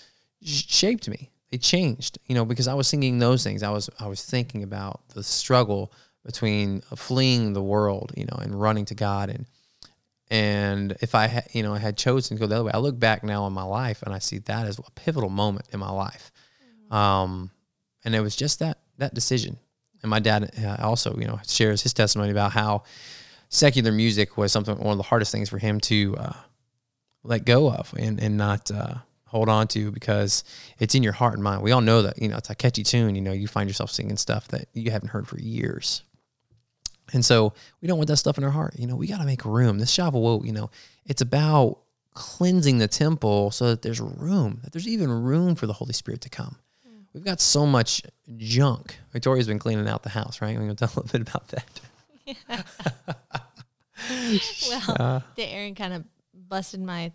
shaped 0.43 1.09
me. 1.09 1.31
They 1.51 1.59
changed, 1.59 2.19
you 2.27 2.35
know, 2.35 2.45
because 2.45 2.67
I 2.67 2.75
was 2.75 2.89
singing 2.89 3.19
those 3.19 3.45
things. 3.45 3.63
I 3.63 3.71
was 3.71 3.89
I 3.99 4.07
was 4.07 4.25
thinking 4.25 4.63
about 4.63 5.09
the 5.11 5.23
struggle 5.23 5.93
between 6.25 6.83
fleeing 6.95 7.53
the 7.53 7.63
world, 7.63 8.13
you 8.17 8.25
know, 8.25 8.39
and 8.41 8.61
running 8.61 8.85
to 8.87 8.95
God 8.95 9.29
and 9.29 9.47
and 10.33 10.97
if 11.03 11.15
I 11.15 11.27
had, 11.27 11.49
you 11.53 11.63
know, 11.63 11.75
I 11.75 11.79
had 11.79 11.99
chosen 11.99 12.39
to 12.39 12.41
go 12.41 12.47
the 12.47 12.55
other 12.55 12.65
way, 12.65 12.71
I 12.73 12.79
look 12.79 12.99
back 12.99 13.23
now 13.23 13.43
on 13.45 13.53
my 13.53 13.65
life 13.65 14.03
and 14.03 14.15
I 14.15 14.19
see 14.19 14.39
that 14.39 14.67
as 14.67 14.79
a 14.79 14.91
pivotal 14.93 15.29
moment 15.29 15.67
in 15.73 15.79
my 15.79 15.91
life. 15.91 16.33
Um, 16.91 17.51
and 18.03 18.15
it 18.15 18.21
was 18.21 18.35
just 18.35 18.59
that 18.61 18.79
that 18.97 19.13
decision. 19.13 19.59
And 20.01 20.09
my 20.09 20.21
dad 20.21 20.51
uh, 20.65 20.79
also, 20.81 21.15
you 21.19 21.27
know, 21.27 21.39
shares 21.47 21.83
his 21.83 21.93
testimony 21.93 22.31
about 22.31 22.53
how 22.53 22.85
secular 23.51 23.93
music 23.93 24.39
was 24.39 24.53
something 24.53 24.75
one 24.79 24.93
of 24.93 24.97
the 24.97 25.03
hardest 25.03 25.33
things 25.33 25.51
for 25.51 25.59
him 25.59 25.79
to 25.81 26.17
uh, 26.19 26.37
let 27.23 27.45
go 27.45 27.71
of 27.71 27.93
and 27.99 28.19
and 28.19 28.39
not 28.39 28.71
uh, 28.71 28.95
hold 29.27 29.51
on 29.51 29.69
to 29.69 29.91
because 29.91 30.45
it's 30.79 30.95
in 30.95 31.03
your 31.03 31.13
heart 31.13 31.35
and 31.35 31.43
mind. 31.43 31.61
We 31.61 31.73
all 31.73 31.83
know 31.83 32.01
that, 32.01 32.23
you 32.23 32.29
know, 32.29 32.39
it's 32.39 32.49
a 32.49 32.55
catchy 32.55 32.85
tune. 32.85 33.17
You 33.17 33.21
know, 33.21 33.33
you 33.33 33.49
find 33.49 33.69
yourself 33.69 33.91
singing 33.91 34.17
stuff 34.17 34.49
that 34.49 34.69
you 34.73 34.93
haven't 34.93 35.11
heard 35.11 35.29
for 35.29 35.39
years. 35.39 36.05
And 37.13 37.25
so 37.25 37.53
we 37.81 37.89
don't 37.89 37.99
want 37.99 38.09
that 38.09 38.17
stuff 38.17 38.39
in 38.39 38.45
our 38.45 38.51
heart. 38.51 38.75
You 38.79 38.87
know, 38.87 38.97
we 38.97 39.07
got 39.07 39.19
to 39.19 39.25
make 39.25 39.45
room. 39.45 39.79
This 39.79 39.95
Shavuot, 39.97 40.45
you 40.47 40.53
know, 40.53 40.71
it's 41.05 41.21
about 41.23 41.79
cleansing 42.15 42.79
the 42.79 42.89
temple 42.89 43.51
so 43.51 43.69
that 43.69 43.83
there's 43.83 44.01
room, 44.01 44.61
that 44.65 44.73
there's 44.73 44.89
even 44.89 45.11
room 45.11 45.55
for 45.55 45.67
the 45.67 45.73
Holy 45.75 45.93
Spirit 45.93 46.21
to 46.23 46.29
come. 46.29 46.57
Mm. 46.87 47.05
We've 47.13 47.25
got 47.25 47.41
so 47.41 47.67
much 47.67 48.03
junk. 48.37 48.97
Victoria's 49.13 49.47
been 49.47 49.59
cleaning 49.59 49.89
out 49.89 50.03
the 50.03 50.11
house, 50.11 50.41
right? 50.41 50.51
I'm 50.51 50.57
going 50.57 50.69
to 50.69 50.75
tell 50.75 50.89
a 50.89 50.97
little 51.01 51.19
bit 51.19 51.29
about 51.29 51.49
that. 51.49 51.81
Well, 54.69 55.23
the 55.37 55.45
Aaron 55.45 55.75
kind 55.75 55.93
of 55.95 56.05
busted 56.35 56.81
my 56.81 57.13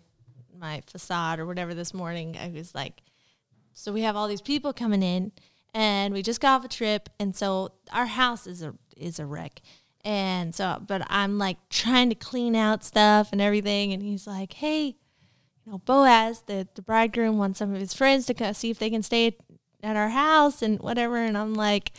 my 0.58 0.82
facade 0.86 1.38
or 1.38 1.46
whatever 1.46 1.74
this 1.74 1.94
morning. 1.94 2.36
I 2.36 2.48
was 2.48 2.74
like, 2.74 3.02
so 3.74 3.92
we 3.92 4.02
have 4.02 4.16
all 4.16 4.26
these 4.26 4.40
people 4.40 4.72
coming 4.72 5.02
in, 5.02 5.32
and 5.72 6.12
we 6.12 6.22
just 6.22 6.40
got 6.40 6.60
off 6.60 6.64
a 6.64 6.68
trip, 6.68 7.08
and 7.18 7.34
so 7.34 7.72
our 7.92 8.06
house 8.06 8.46
is 8.46 8.62
a 8.62 8.74
is 8.96 9.18
a 9.18 9.26
wreck. 9.26 9.60
And 10.04 10.54
so, 10.54 10.82
but 10.86 11.06
I'm 11.10 11.38
like 11.38 11.56
trying 11.70 12.08
to 12.08 12.14
clean 12.14 12.54
out 12.54 12.84
stuff 12.84 13.30
and 13.32 13.40
everything, 13.40 13.92
and 13.92 14.02
he's 14.02 14.26
like, 14.26 14.54
"Hey, 14.54 14.86
you 14.86 15.72
know, 15.72 15.78
Boaz, 15.78 16.42
the 16.46 16.68
the 16.74 16.82
bridegroom 16.82 17.36
wants 17.36 17.58
some 17.58 17.74
of 17.74 17.80
his 17.80 17.94
friends 17.94 18.26
to 18.26 18.34
come 18.34 18.54
see 18.54 18.70
if 18.70 18.78
they 18.78 18.90
can 18.90 19.02
stay 19.02 19.36
at 19.82 19.96
our 19.96 20.10
house 20.10 20.62
and 20.62 20.78
whatever." 20.80 21.16
And 21.16 21.36
I'm 21.36 21.54
like, 21.54 21.92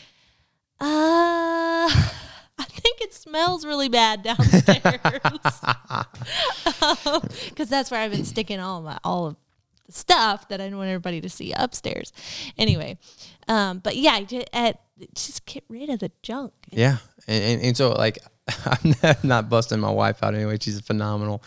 "Uh, 0.79 0.85
I 1.89 2.63
think 2.63 3.01
it 3.01 3.13
smells 3.13 3.65
really 3.65 3.89
bad 3.89 4.23
downstairs." 4.23 4.81
because 7.49 7.69
that's 7.69 7.91
where 7.91 7.99
I've 7.99 8.11
been 8.11 8.25
sticking 8.25 8.59
all 8.59 8.81
my 8.81 8.97
all 9.03 9.27
of 9.27 9.35
the 9.85 9.91
stuff 9.91 10.47
that 10.47 10.61
I 10.61 10.69
don't 10.69 10.77
want 10.77 10.89
everybody 10.89 11.19
to 11.21 11.29
see 11.29 11.51
upstairs. 11.51 12.13
Anyway, 12.57 12.97
um, 13.47 13.79
but 13.79 13.97
yeah, 13.97 14.21
at, 14.53 14.81
just 15.15 15.45
get 15.45 15.63
rid 15.69 15.89
of 15.89 15.99
the 15.99 16.11
junk. 16.23 16.53
Yeah, 16.69 16.97
and, 17.27 17.43
and, 17.43 17.61
and 17.61 17.77
so 17.77 17.91
like 17.91 18.19
I'm 18.65 19.17
not, 19.23 19.49
busting 19.49 19.79
my 19.79 19.91
wife 19.91 20.23
out 20.23 20.35
anyway. 20.35 20.57
She's 20.59 20.79
phenomenal 20.81 21.43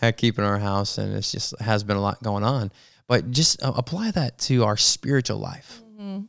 at 0.00 0.16
keeping 0.16 0.44
our 0.44 0.58
house, 0.58 0.98
and 0.98 1.14
it's 1.14 1.32
just 1.32 1.58
has 1.60 1.84
been 1.84 1.96
a 1.96 2.00
lot 2.00 2.22
going 2.22 2.44
on. 2.44 2.72
But 3.08 3.30
just 3.30 3.62
uh, 3.62 3.72
apply 3.76 4.10
that 4.12 4.38
to 4.40 4.64
our 4.64 4.76
spiritual 4.76 5.38
life. 5.38 5.80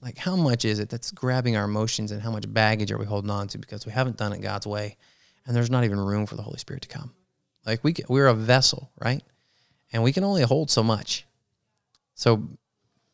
Like, 0.01 0.17
how 0.17 0.35
much 0.35 0.65
is 0.65 0.79
it 0.79 0.89
that's 0.89 1.11
grabbing 1.11 1.55
our 1.55 1.65
emotions, 1.65 2.11
and 2.11 2.21
how 2.21 2.31
much 2.31 2.51
baggage 2.51 2.91
are 2.91 2.97
we 2.97 3.05
holding 3.05 3.31
on 3.31 3.47
to 3.49 3.57
because 3.57 3.85
we 3.85 3.91
haven't 3.91 4.17
done 4.17 4.33
it 4.33 4.41
God's 4.41 4.67
way, 4.67 4.97
and 5.45 5.55
there's 5.55 5.69
not 5.69 5.83
even 5.83 5.99
room 5.99 6.25
for 6.25 6.35
the 6.35 6.41
Holy 6.41 6.59
Spirit 6.59 6.83
to 6.83 6.89
come. 6.89 7.13
Like 7.65 7.83
we 7.83 7.93
can, 7.93 8.05
we're 8.09 8.27
a 8.27 8.33
vessel, 8.33 8.91
right? 8.99 9.21
And 9.91 10.03
we 10.03 10.11
can 10.11 10.23
only 10.23 10.43
hold 10.43 10.69
so 10.69 10.83
much. 10.83 11.25
So 12.15 12.49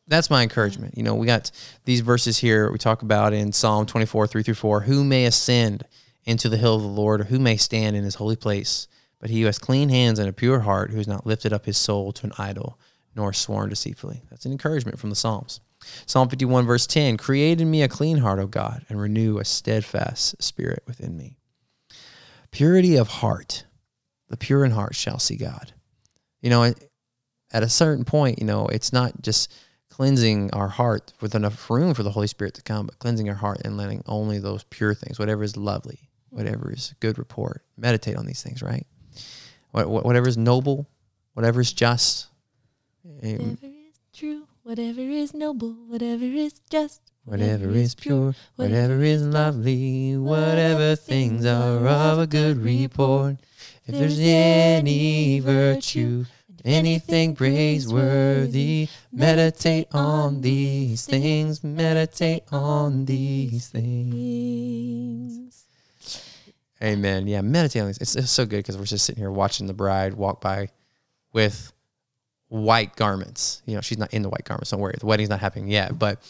that's 0.06 0.30
my 0.30 0.42
encouragement. 0.42 0.96
You 0.96 1.02
know, 1.02 1.14
we 1.14 1.26
got 1.26 1.50
these 1.84 2.00
verses 2.00 2.38
here 2.38 2.70
we 2.70 2.78
talk 2.78 3.02
about 3.02 3.32
in 3.32 3.52
Psalm 3.52 3.86
24, 3.86 4.26
3 4.26 4.42
through 4.42 4.54
4. 4.54 4.80
Who 4.82 5.04
may 5.04 5.24
ascend 5.24 5.84
into 6.24 6.48
the 6.48 6.56
hill 6.56 6.76
of 6.76 6.82
the 6.82 6.88
Lord, 6.88 7.22
or 7.22 7.24
who 7.24 7.38
may 7.38 7.56
stand 7.56 7.96
in 7.96 8.04
his 8.04 8.16
holy 8.16 8.36
place? 8.36 8.88
But 9.18 9.30
he 9.30 9.40
who 9.40 9.46
has 9.46 9.58
clean 9.58 9.88
hands 9.88 10.18
and 10.18 10.28
a 10.28 10.32
pure 10.32 10.60
heart, 10.60 10.90
who 10.90 10.98
has 10.98 11.08
not 11.08 11.26
lifted 11.26 11.52
up 11.52 11.64
his 11.64 11.78
soul 11.78 12.12
to 12.12 12.26
an 12.26 12.32
idol, 12.38 12.78
nor 13.14 13.32
sworn 13.32 13.70
deceitfully. 13.70 14.22
That's 14.28 14.44
an 14.44 14.52
encouragement 14.52 14.98
from 14.98 15.10
the 15.10 15.16
Psalms. 15.16 15.60
Psalm 16.06 16.28
51, 16.28 16.66
verse 16.66 16.86
10 16.86 17.16
Create 17.16 17.60
in 17.60 17.70
me 17.70 17.82
a 17.82 17.88
clean 17.88 18.18
heart, 18.18 18.38
O 18.38 18.46
God, 18.46 18.84
and 18.88 19.00
renew 19.00 19.38
a 19.38 19.44
steadfast 19.44 20.42
spirit 20.42 20.82
within 20.86 21.16
me. 21.16 21.38
Purity 22.50 22.96
of 22.96 23.08
heart. 23.08 23.64
The 24.28 24.36
pure 24.36 24.64
in 24.64 24.72
heart 24.72 24.94
shall 24.94 25.18
see 25.18 25.36
God. 25.36 25.72
You 26.40 26.50
know, 26.50 26.74
at 27.52 27.62
a 27.62 27.68
certain 27.68 28.04
point, 28.04 28.38
you 28.38 28.44
know, 28.46 28.66
it's 28.66 28.92
not 28.92 29.22
just 29.22 29.52
cleansing 29.94 30.50
our 30.52 30.66
heart 30.66 31.12
with 31.20 31.36
enough 31.36 31.70
room 31.70 31.94
for 31.94 32.02
the 32.02 32.10
Holy 32.10 32.26
Spirit 32.26 32.52
to 32.54 32.62
come, 32.62 32.86
but 32.86 32.98
cleansing 32.98 33.28
our 33.28 33.36
heart 33.36 33.60
and 33.64 33.76
letting 33.76 34.02
only 34.06 34.40
those 34.40 34.64
pure 34.64 34.92
things, 34.92 35.20
whatever 35.20 35.44
is 35.44 35.56
lovely, 35.56 36.08
whatever 36.30 36.72
is 36.72 36.92
good 36.98 37.16
report, 37.16 37.62
meditate 37.76 38.16
on 38.16 38.26
these 38.26 38.42
things, 38.42 38.60
right? 38.60 38.88
What, 39.70 39.88
what- 39.88 40.04
whatever 40.04 40.26
is 40.28 40.36
noble, 40.36 40.88
whatever 41.34 41.60
is 41.60 41.72
just, 41.72 42.26
eh, 43.22 43.36
Whatever 43.36 43.66
is 43.66 44.00
true, 44.12 44.48
whatever 44.64 45.00
is 45.00 45.32
noble, 45.32 45.74
whatever 45.86 46.24
is 46.24 46.54
just, 46.68 47.00
whatever 47.24 47.68
is 47.70 47.94
pure, 47.94 48.34
whatever 48.56 49.00
is 49.00 49.22
lovely, 49.22 50.16
whatever 50.16 50.96
things 50.96 51.46
are 51.46 51.86
of 51.86 52.18
a 52.18 52.26
good 52.26 52.56
report. 52.58 53.36
If 53.86 53.94
there's 53.94 54.18
any 54.18 55.38
virtue, 55.38 56.24
anything 56.64 57.34
praiseworthy. 57.36 58.88
Meditate 59.12 59.88
on 59.92 60.40
these 60.40 61.06
things. 61.06 61.62
Meditate 61.62 62.44
on 62.50 63.04
these 63.04 63.68
things. 63.68 65.64
Amen. 66.82 67.26
Yeah, 67.26 67.40
meditate 67.40 67.82
on 67.82 67.88
these. 67.88 67.98
It's, 67.98 68.16
it's 68.16 68.30
so 68.30 68.44
good 68.44 68.58
because 68.58 68.76
we're 68.76 68.84
just 68.84 69.06
sitting 69.06 69.20
here 69.22 69.30
watching 69.30 69.66
the 69.66 69.72
bride 69.74 70.14
walk 70.14 70.40
by 70.40 70.68
with 71.32 71.72
white 72.48 72.94
garments. 72.96 73.62
You 73.66 73.74
know, 73.74 73.80
she's 73.80 73.98
not 73.98 74.12
in 74.12 74.22
the 74.22 74.28
white 74.28 74.44
garments. 74.44 74.70
Don't 74.70 74.80
worry. 74.80 74.94
The 74.98 75.06
wedding's 75.06 75.30
not 75.30 75.40
happening 75.40 75.68
yet, 75.68 75.98
but 75.98 76.20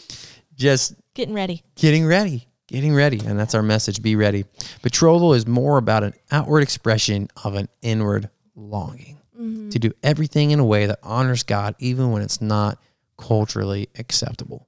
just 0.55 0.95
Getting 1.13 1.33
ready. 1.35 1.63
getting 1.75 2.05
ready, 2.05 2.47
getting 2.67 2.93
ready. 2.93 3.19
And 3.25 3.37
that's 3.37 3.53
our 3.53 3.63
message 3.63 4.01
be 4.01 4.15
ready. 4.15 4.45
Betrothal 4.81 5.33
is 5.33 5.45
more 5.45 5.77
about 5.77 6.03
an 6.03 6.13
outward 6.31 6.61
expression 6.61 7.27
of 7.43 7.55
an 7.55 7.67
inward 7.81 8.29
longing 8.55 9.17
Mm-hmm. 9.39 9.69
to 9.69 9.79
do 9.79 9.91
everything 10.01 10.51
in 10.51 10.59
a 10.59 10.65
way 10.65 10.85
that 10.85 10.99
honors 11.03 11.43
God, 11.43 11.75
even 11.77 12.11
when 12.11 12.21
it's 12.21 12.39
not 12.39 12.79
culturally 13.17 13.89
acceptable. 13.99 14.67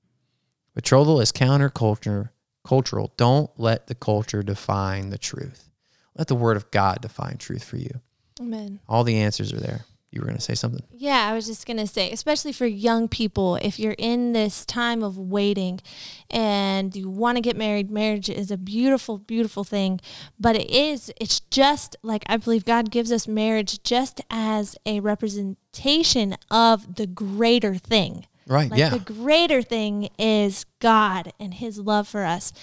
Betrothal 0.76 1.22
is 1.22 1.32
counterculture, 1.32 2.32
cultural. 2.66 3.14
Don't 3.16 3.50
let 3.58 3.88
the 3.88 3.96
culture 3.96 4.44
define 4.44 5.10
the 5.10 5.18
truth. 5.18 5.70
Let 6.16 6.28
the 6.28 6.36
word 6.36 6.58
of 6.58 6.70
God 6.70 7.02
define 7.02 7.38
truth 7.38 7.64
for 7.64 7.78
you. 7.78 8.02
Amen. 8.42 8.80
All 8.90 9.04
the 9.04 9.18
answers 9.18 9.54
are 9.54 9.60
there. 9.60 9.86
You 10.12 10.22
were 10.22 10.26
going 10.26 10.38
to 10.38 10.44
say 10.44 10.56
something. 10.56 10.84
Yeah, 10.92 11.28
I 11.30 11.34
was 11.34 11.48
just 11.48 11.68
going 11.68 11.78
to 11.78 11.88
say, 11.88 12.12
especially 12.12 12.54
for 12.54 12.66
young 12.66 13.10
people, 13.10 13.56
if 13.58 13.78
you're 13.78 13.96
in 13.98 14.32
this 14.32 14.66
time 14.66 15.04
of 15.04 15.18
waiting 15.18 15.82
and 16.30 16.96
you 16.96 17.10
want 17.10 17.36
to 17.36 17.42
get 17.42 17.58
married, 17.58 17.92
marriage 17.92 18.30
is 18.30 18.50
a 18.50 18.58
beautiful, 18.58 19.18
beautiful 19.18 19.66
thing. 19.66 20.00
But 20.40 20.56
it 20.56 20.72
is, 20.72 21.12
it's 21.20 21.42
just 21.42 21.98
like 22.04 22.24
I 22.28 22.38
believe 22.38 22.64
God 22.64 22.90
gives 22.90 23.12
us 23.12 23.28
marriage 23.28 23.84
just 23.84 24.22
as 24.32 24.78
a 24.86 25.02
representation 25.02 26.38
of 26.50 26.96
the 26.96 27.08
greater 27.08 27.76
thing. 27.76 28.28
Right. 28.48 28.72
Like 28.72 28.80
yeah. 28.80 28.90
the 28.90 29.00
greater 29.00 29.62
thing 29.62 30.10
is 30.18 30.66
God 30.80 31.34
and 31.40 31.54
his 31.54 31.80
love 31.80 32.08
for 32.08 32.24
us. 32.24 32.54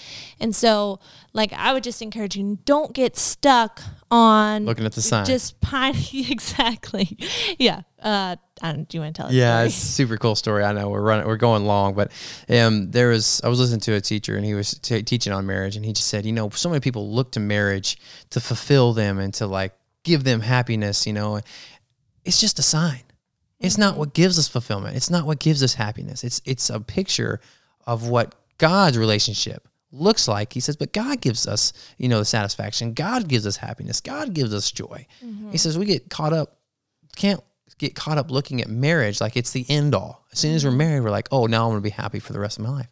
And 0.41 0.55
so 0.55 1.01
like 1.33 1.53
I 1.53 1.73
would 1.73 1.85
just 1.85 2.01
encourage 2.01 2.37
you 2.37 2.59
don't 2.65 2.93
get 2.95 3.17
stuck 3.17 3.83
on 4.11 4.65
Looking 4.65 4.87
at 4.87 4.93
the 4.93 5.03
sign. 5.03 5.27
Just 5.27 5.61
pine 5.61 5.95
exactly. 6.13 7.19
Yeah. 7.59 7.83
Uh 8.03 8.37
I 8.63 8.73
don't, 8.73 8.89
do 8.89 8.97
you 8.97 9.03
want 9.03 9.17
to 9.17 9.21
tell 9.21 9.29
us? 9.29 9.35
Yeah, 9.35 9.65
it's 9.65 9.77
a 9.77 9.87
super 9.87 10.17
cool 10.17 10.37
story. 10.37 10.63
I 10.63 10.73
know 10.73 10.89
we're 10.89 11.01
running, 11.01 11.27
we're 11.27 11.37
going 11.37 11.65
long, 11.65 11.95
but 11.95 12.13
um, 12.49 12.91
there 12.93 13.09
was 13.09 13.41
I 13.43 13.49
was 13.49 13.59
listening 13.59 13.81
to 13.81 13.95
a 13.95 14.01
teacher 14.01 14.37
and 14.37 14.45
he 14.45 14.55
was 14.55 14.79
t- 14.79 15.03
teaching 15.03 15.33
on 15.33 15.45
marriage, 15.45 15.77
and 15.77 15.85
he 15.85 15.93
just 15.93 16.07
said, 16.07 16.25
you 16.25 16.33
know, 16.33 16.51
so 16.51 16.69
many 16.69 16.81
people 16.81 17.11
look 17.11 17.33
to 17.33 17.41
marriage 17.41 17.99
to 18.31 18.41
fulfill 18.41 18.93
them 18.93 19.19
and 19.19 19.35
to 19.35 19.47
like 19.47 19.75
give 20.05 20.23
them 20.23 20.41
happiness. 20.41 21.07
You 21.07 21.15
know, 21.15 21.41
it's 22.25 22.41
just 22.41 22.59
a 22.59 22.63
sign. 22.63 23.03
It's 23.65 23.79
not 23.79 23.97
what 23.97 24.15
gives 24.15 24.39
us 24.39 24.49
fulfillment. 24.49 24.97
It's 24.97 25.11
not 25.11 25.27
what 25.27 25.39
gives 25.39 25.63
us 25.63 25.75
happiness. 25.75 26.25
It's 26.25 26.41
it's 26.45 26.71
a 26.71 26.81
picture 26.81 27.41
of 27.87 28.09
what 28.09 28.35
God's 28.59 28.97
relationship 28.99 29.67
looks 29.95 30.29
like. 30.29 30.53
He 30.53 30.61
says, 30.61 30.77
but 30.77 30.93
God 30.93 31.21
gives 31.21 31.47
us, 31.47 31.73
you 31.99 32.09
know, 32.09 32.19
the 32.19 32.25
satisfaction. 32.25 32.95
God 32.95 33.29
gives 33.29 33.47
us 33.47 33.57
happiness. 33.57 34.01
God 34.01 34.35
gives 34.35 34.53
us 34.53 34.71
joy. 34.71 35.07
Mm-hmm. 35.25 35.51
He 35.51 35.59
says 35.59 35.79
we 35.79 35.87
get 35.87 36.11
caught 36.11 36.33
up, 36.33 36.59
can't 37.17 37.41
get 37.79 37.95
caught 37.95 38.19
up 38.19 38.31
looking 38.31 38.61
at 38.61 38.69
marriage 38.69 39.21
like 39.21 39.37
it's 39.37 39.53
the 39.53 39.65
end 39.69 39.95
all. 39.95 40.25
As 40.33 40.39
soon 40.39 40.55
as 40.55 40.65
we're 40.65 40.71
mm-hmm. 40.71 40.79
married, 40.79 41.01
we're 41.01 41.11
like, 41.11 41.29
oh, 41.31 41.47
now 41.47 41.65
I'm 41.65 41.71
going 41.71 41.79
to 41.79 41.83
be 41.83 41.91
happy 41.91 42.19
for 42.19 42.33
the 42.33 42.41
rest 42.41 42.59
of 42.59 42.65
my 42.65 42.71
life. 42.71 42.89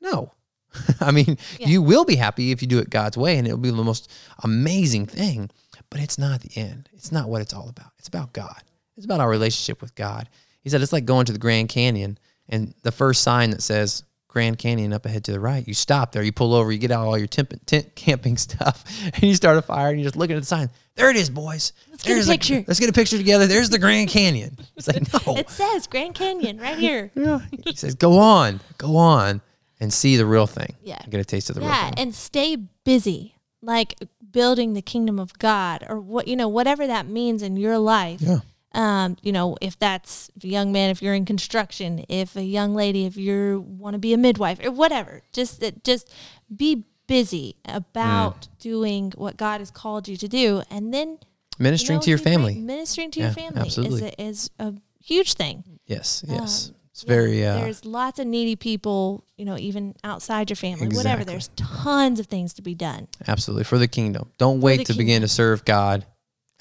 No. 0.00 0.32
I 1.00 1.10
mean, 1.10 1.38
you 1.58 1.82
will 1.82 2.04
be 2.04 2.16
happy 2.16 2.50
if 2.50 2.62
you 2.62 2.68
do 2.68 2.78
it 2.78 2.90
God's 2.90 3.16
way 3.16 3.38
and 3.38 3.46
it'll 3.46 3.58
be 3.58 3.70
the 3.70 3.84
most 3.84 4.10
amazing 4.42 5.06
thing, 5.06 5.50
but 5.90 6.00
it's 6.00 6.18
not 6.18 6.40
the 6.40 6.58
end. 6.58 6.88
It's 6.92 7.12
not 7.12 7.28
what 7.28 7.40
it's 7.40 7.54
all 7.54 7.68
about. 7.68 7.92
It's 7.98 8.08
about 8.08 8.32
God. 8.32 8.62
It's 8.96 9.04
about 9.04 9.20
our 9.20 9.28
relationship 9.28 9.80
with 9.80 9.94
God. 9.94 10.28
He 10.62 10.70
said 10.70 10.82
it's 10.82 10.92
like 10.92 11.04
going 11.04 11.26
to 11.26 11.32
the 11.32 11.38
Grand 11.38 11.68
Canyon 11.68 12.18
and 12.48 12.74
the 12.82 12.92
first 12.92 13.22
sign 13.22 13.50
that 13.50 13.62
says 13.62 14.02
Grand 14.28 14.58
Canyon 14.58 14.92
up 14.92 15.06
ahead 15.06 15.24
to 15.24 15.32
the 15.32 15.40
right, 15.40 15.66
you 15.66 15.72
stop 15.74 16.12
there, 16.12 16.22
you 16.22 16.32
pull 16.32 16.52
over, 16.54 16.70
you 16.70 16.78
get 16.78 16.90
out 16.90 17.06
all 17.06 17.16
your 17.16 17.26
tent, 17.26 17.52
tent 17.66 17.94
camping 17.94 18.36
stuff, 18.46 18.84
and 19.14 19.22
you 19.22 19.34
start 19.34 19.56
a 19.56 19.62
fire 19.62 19.90
and 19.90 19.98
you're 19.98 20.06
just 20.06 20.16
looking 20.16 20.36
at 20.36 20.40
the 20.40 20.46
sign. 20.46 20.68
There 20.94 21.10
it 21.10 21.16
is, 21.16 21.30
boys. 21.30 21.72
Let's 21.90 22.02
get 22.02 22.12
a 22.12 22.14
There's 22.16 22.28
picture. 22.28 22.64
let's 22.66 22.80
get 22.80 22.88
a 22.88 22.92
picture 22.92 23.16
together. 23.16 23.46
There's 23.46 23.70
the 23.70 23.78
Grand 23.78 24.08
Canyon. 24.10 24.58
It's 24.76 24.88
like, 24.88 25.12
no. 25.26 25.36
It 25.36 25.50
says 25.50 25.86
Grand 25.86 26.14
Canyon 26.14 26.58
right 26.58 26.78
here. 26.78 27.10
Yeah. 27.16 27.40
He 27.64 27.74
says, 27.76 27.94
go 27.94 28.18
on, 28.18 28.60
go 28.78 28.96
on 28.96 29.40
and 29.80 29.92
see 29.92 30.16
the 30.16 30.26
real 30.26 30.46
thing. 30.46 30.74
Yeah. 30.82 30.98
Get 31.08 31.20
a 31.20 31.24
taste 31.24 31.48
of 31.50 31.54
the 31.56 31.60
real 31.62 31.70
Yeah, 31.70 31.90
thing. 31.90 31.94
and 31.98 32.14
stay 32.14 32.56
busy. 32.84 33.34
Like 33.62 33.94
building 34.30 34.74
the 34.74 34.82
kingdom 34.82 35.18
of 35.18 35.38
God 35.38 35.84
or 35.88 35.98
what 36.00 36.28
you 36.28 36.36
know 36.36 36.48
whatever 36.48 36.86
that 36.86 37.06
means 37.08 37.42
in 37.42 37.56
your 37.56 37.78
life. 37.78 38.20
Yeah. 38.20 38.40
Um, 38.76 39.16
you 39.22 39.32
know, 39.32 39.56
if 39.60 39.78
that's 39.78 40.30
if 40.36 40.44
a 40.44 40.48
young 40.48 40.70
man, 40.70 40.90
if 40.90 41.00
you're 41.02 41.14
in 41.14 41.24
construction, 41.24 42.04
if 42.08 42.36
a 42.36 42.42
young 42.44 42.74
lady, 42.74 43.06
if 43.06 43.16
you 43.16 43.64
want 43.66 43.94
to 43.94 43.98
be 43.98 44.12
a 44.12 44.18
midwife 44.18 44.64
or 44.64 44.70
whatever, 44.70 45.22
just 45.32 45.60
that 45.60 45.82
just 45.82 46.12
be 46.54 46.84
busy 47.06 47.56
about 47.64 48.42
Mm. 48.42 48.58
doing 48.58 49.12
what 49.16 49.36
God 49.36 49.60
has 49.60 49.70
called 49.70 50.08
you 50.08 50.16
to 50.18 50.28
do, 50.28 50.62
and 50.70 50.92
then 50.92 51.08
you 51.08 51.18
Ministering 51.58 51.96
know, 51.98 52.02
to 52.02 52.10
your 52.10 52.18
family. 52.18 52.54
ministering 52.56 53.10
to 53.12 53.20
Yeah, 53.20 53.26
your 53.26 53.34
family 53.34 53.60
absolutely. 53.62 54.02
is 54.08 54.12
a, 54.18 54.22
is 54.22 54.50
a 54.58 54.74
huge 55.02 55.32
thing. 55.34 55.64
Yes, 55.86 56.22
yes. 56.28 56.68
Um, 56.68 56.74
it's 56.90 57.02
Yeah, 57.04 57.08
very, 57.08 57.46
uh, 57.46 57.56
there's 57.60 57.84
lots 57.86 58.18
of 58.18 58.26
needy 58.26 58.56
people, 58.56 59.24
you 59.38 59.44
know, 59.46 59.56
even 59.56 59.94
outside 60.04 60.50
your 60.50 60.56
family, 60.56 60.88
whatever. 60.88 61.24
There's 61.24 61.48
tons 61.56 62.20
of 62.20 62.26
things 62.26 62.52
to 62.54 62.62
be 62.62 62.74
done. 62.74 63.08
absolutely 63.26 63.64
for 63.64 63.78
the 63.78 63.88
kingdom. 63.88 64.32
Don't 64.36 64.60
wait 64.60 64.84
to 64.86 64.94
begin 64.94 65.22
to 65.22 65.28
serve 65.28 65.64
God 65.64 66.04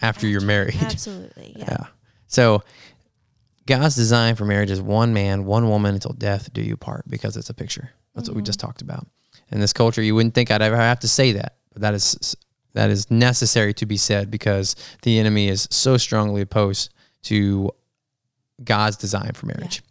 after 0.01 0.27
you're 0.27 0.41
married. 0.41 0.75
Absolutely. 0.81 1.55
Yeah. 1.57 1.65
Yeah. 1.69 1.87
So 2.35 2.63
God's 3.65 3.95
design 3.95 4.35
for 4.35 4.43
marriage 4.43 4.69
is 4.69 4.81
one 4.81 5.13
man, 5.13 5.45
one 5.45 5.69
woman 5.69 5.95
until 5.95 6.11
death 6.11 6.51
do 6.51 6.61
you 6.61 6.75
part 6.75 7.05
because 7.07 7.37
it's 7.37 7.49
a 7.49 7.53
picture. 7.53 7.91
That's 8.13 8.27
what 8.27 8.35
we 8.35 8.43
just 8.43 8.59
mm-hmm. 8.59 8.67
talked 8.67 8.81
about. 8.81 9.07
In 9.51 9.61
this 9.61 9.71
culture, 9.71 10.01
you 10.01 10.15
wouldn't 10.15 10.35
think 10.35 10.51
I'd 10.51 10.61
ever 10.61 10.75
have 10.75 10.99
to 10.99 11.07
say 11.07 11.31
that, 11.31 11.55
but 11.71 11.81
that 11.81 11.93
is 11.93 12.35
that 12.73 12.89
is 12.89 13.09
necessary 13.09 13.73
to 13.75 13.85
be 13.85 13.95
said 13.95 14.29
because 14.29 14.75
the 15.03 15.17
enemy 15.17 15.47
is 15.47 15.65
so 15.71 15.95
strongly 15.95 16.41
opposed 16.41 16.93
to 17.23 17.71
God's 18.61 18.97
design 18.97 19.31
for 19.33 19.45
marriage. 19.45 19.81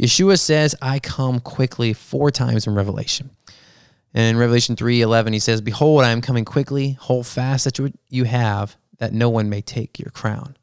Yeshua 0.00 0.38
says, 0.38 0.74
"I 0.80 0.98
come 0.98 1.40
quickly" 1.40 1.92
four 1.92 2.30
times 2.30 2.66
in 2.66 2.74
Revelation. 2.74 3.30
And 4.14 4.24
in 4.24 4.38
Revelation 4.38 4.76
3:11 4.76 5.34
he 5.34 5.38
says, 5.38 5.60
"Behold, 5.60 6.04
I 6.04 6.10
am 6.10 6.22
coming 6.22 6.46
quickly. 6.46 6.92
Hold 7.00 7.26
fast 7.26 7.64
that 7.64 7.78
you 8.08 8.24
have, 8.24 8.76
that 8.96 9.12
no 9.12 9.28
one 9.28 9.50
may 9.50 9.60
take 9.60 9.98
your 9.98 10.10
crown." 10.10 10.56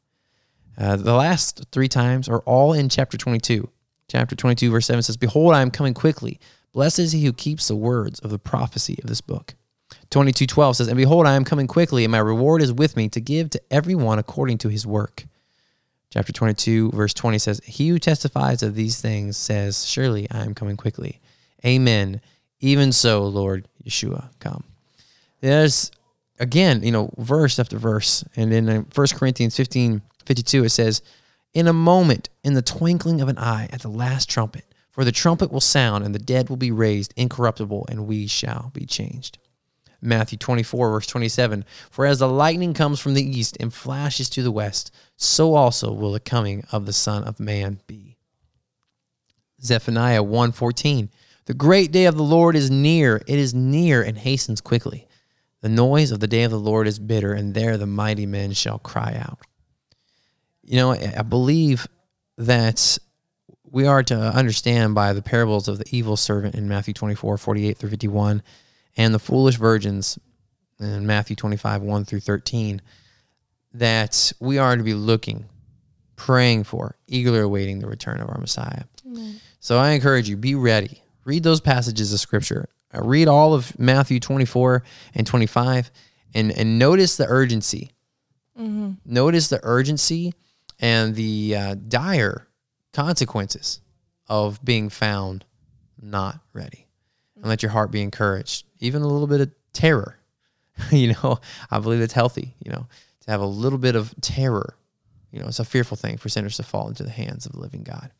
Uh, 0.80 0.96
the 0.96 1.14
last 1.14 1.66
three 1.72 1.88
times 1.88 2.26
are 2.26 2.40
all 2.40 2.72
in 2.72 2.88
chapter 2.88 3.18
22. 3.18 3.68
Chapter 4.08 4.34
22, 4.34 4.70
verse 4.70 4.86
7 4.86 5.02
says, 5.02 5.18
Behold, 5.18 5.52
I 5.52 5.60
am 5.60 5.70
coming 5.70 5.92
quickly. 5.92 6.40
Blessed 6.72 7.00
is 7.00 7.12
he 7.12 7.24
who 7.24 7.34
keeps 7.34 7.68
the 7.68 7.76
words 7.76 8.18
of 8.20 8.30
the 8.30 8.38
prophecy 8.38 8.98
of 9.02 9.08
this 9.08 9.20
book. 9.20 9.54
22:12 10.10 10.76
says, 10.76 10.88
And 10.88 10.96
behold, 10.96 11.26
I 11.26 11.34
am 11.34 11.44
coming 11.44 11.66
quickly, 11.66 12.04
and 12.04 12.12
my 12.12 12.18
reward 12.18 12.62
is 12.62 12.72
with 12.72 12.96
me 12.96 13.08
to 13.10 13.20
give 13.20 13.50
to 13.50 13.62
everyone 13.70 14.18
according 14.18 14.58
to 14.58 14.68
his 14.68 14.86
work. 14.86 15.26
Chapter 16.12 16.32
22, 16.32 16.90
verse 16.92 17.12
20 17.12 17.38
says, 17.38 17.60
He 17.64 17.88
who 17.88 17.98
testifies 17.98 18.62
of 18.62 18.74
these 18.74 19.00
things 19.00 19.36
says, 19.36 19.86
Surely 19.86 20.28
I 20.30 20.44
am 20.44 20.54
coming 20.54 20.76
quickly. 20.76 21.20
Amen. 21.64 22.20
Even 22.60 22.92
so, 22.92 23.24
Lord 23.26 23.68
Yeshua, 23.84 24.30
come. 24.38 24.64
There's, 25.40 25.90
again, 26.38 26.82
you 26.82 26.90
know, 26.90 27.12
verse 27.18 27.58
after 27.58 27.78
verse. 27.78 28.24
And 28.34 28.52
in 28.52 28.68
uh, 28.68 28.82
1 28.94 29.06
Corinthians 29.14 29.56
15, 29.56 30.02
52, 30.26 30.64
it 30.64 30.70
says, 30.70 31.02
In 31.54 31.66
a 31.66 31.72
moment, 31.72 32.28
in 32.44 32.54
the 32.54 32.62
twinkling 32.62 33.20
of 33.20 33.28
an 33.28 33.38
eye, 33.38 33.68
at 33.72 33.82
the 33.82 33.88
last 33.88 34.28
trumpet, 34.28 34.64
for 34.90 35.04
the 35.04 35.12
trumpet 35.12 35.52
will 35.52 35.60
sound, 35.60 36.04
and 36.04 36.14
the 36.14 36.18
dead 36.18 36.48
will 36.48 36.56
be 36.56 36.70
raised 36.70 37.14
incorruptible, 37.16 37.86
and 37.88 38.06
we 38.06 38.26
shall 38.26 38.70
be 38.74 38.86
changed. 38.86 39.38
Matthew 40.02 40.38
24, 40.38 40.90
verse 40.90 41.06
27 41.06 41.64
For 41.90 42.06
as 42.06 42.20
the 42.20 42.28
lightning 42.28 42.74
comes 42.74 43.00
from 43.00 43.14
the 43.14 43.22
east 43.22 43.56
and 43.60 43.72
flashes 43.72 44.30
to 44.30 44.42
the 44.42 44.50
west, 44.50 44.92
so 45.16 45.54
also 45.54 45.92
will 45.92 46.12
the 46.12 46.20
coming 46.20 46.64
of 46.72 46.86
the 46.86 46.92
Son 46.92 47.22
of 47.24 47.38
Man 47.38 47.80
be. 47.86 48.16
Zephaniah 49.62 50.22
1:14 50.22 51.10
The 51.44 51.54
great 51.54 51.92
day 51.92 52.06
of 52.06 52.16
the 52.16 52.22
Lord 52.22 52.56
is 52.56 52.70
near 52.70 53.16
it 53.26 53.38
is 53.38 53.52
near 53.52 54.02
and 54.02 54.16
hastens 54.16 54.60
quickly 54.60 55.06
the 55.60 55.68
noise 55.68 56.10
of 56.10 56.20
the 56.20 56.26
day 56.26 56.44
of 56.44 56.50
the 56.50 56.58
Lord 56.58 56.86
is 56.86 56.98
bitter 56.98 57.34
and 57.34 57.52
there 57.52 57.76
the 57.76 57.86
mighty 57.86 58.24
men 58.24 58.52
shall 58.52 58.78
cry 58.78 59.14
out 59.20 59.40
you 60.70 60.76
know 60.76 60.92
I 60.92 61.14
I 61.18 61.22
believe 61.22 61.86
that 62.38 62.98
we 63.64 63.86
are 63.86 64.02
to 64.04 64.16
understand 64.16 64.94
by 64.94 65.12
the 65.12 65.22
parables 65.22 65.68
of 65.68 65.78
the 65.78 65.84
evil 65.90 66.16
servant 66.16 66.54
in 66.54 66.68
Matthew 66.68 66.94
24 66.94 67.38
48 67.38 67.76
through 67.76 67.90
51 67.90 68.42
and 68.96 69.14
the 69.14 69.18
foolish 69.18 69.56
virgins 69.56 70.18
in 70.78 71.06
Matthew 71.06 71.36
25 71.36 71.82
1 71.82 72.04
through 72.04 72.20
13 72.20 72.80
that 73.74 74.32
we 74.40 74.58
are 74.58 74.76
to 74.76 74.82
be 74.82 74.94
looking 74.94 75.46
praying 76.16 76.64
for 76.64 76.96
eagerly 77.06 77.40
awaiting 77.40 77.78
the 77.80 77.86
return 77.86 78.20
of 78.20 78.28
our 78.28 78.38
Messiah 78.38 78.84
so 79.60 79.78
I 79.78 79.90
encourage 79.90 80.28
you, 80.28 80.36
be 80.36 80.54
ready. 80.54 81.02
Read 81.24 81.42
those 81.42 81.60
passages 81.60 82.12
of 82.12 82.20
scripture. 82.20 82.68
Uh, 82.94 83.02
read 83.02 83.28
all 83.28 83.54
of 83.54 83.78
Matthew 83.78 84.18
24 84.20 84.82
and 85.14 85.26
25 85.26 85.90
and, 86.34 86.50
and 86.52 86.78
notice 86.78 87.16
the 87.16 87.26
urgency. 87.28 87.90
Notice 89.04 89.48
the 89.48 89.60
urgency 89.62 90.34
and 90.80 91.14
the 91.14 91.54
uh, 91.54 91.74
dire 91.74 92.48
consequences 92.92 93.80
of 94.28 94.64
being 94.64 94.88
found 94.88 95.44
not 96.00 96.40
ready. 96.52 96.88
And 97.36 97.46
let 97.46 97.62
your 97.62 97.70
heart 97.70 97.90
be 97.90 98.02
encouraged, 98.02 98.66
even 98.80 99.02
a 99.02 99.06
little 99.06 99.26
bit 99.26 99.40
of 99.40 99.50
terror. 99.72 100.18
you 100.90 101.14
know, 101.14 101.38
I 101.70 101.78
believe 101.78 102.00
it's 102.00 102.14
healthy, 102.14 102.54
you 102.64 102.72
know, 102.72 102.86
to 103.20 103.30
have 103.30 103.40
a 103.40 103.46
little 103.46 103.78
bit 103.78 103.94
of 103.94 104.14
terror. 104.20 104.76
You 105.30 105.40
know, 105.40 105.46
it's 105.46 105.60
a 105.60 105.64
fearful 105.64 105.96
thing 105.96 106.16
for 106.16 106.28
sinners 106.28 106.56
to 106.56 106.62
fall 106.62 106.88
into 106.88 107.02
the 107.02 107.10
hands 107.10 107.46
of 107.46 107.52
the 107.52 107.60
living 107.60 107.82
God. 107.82 108.10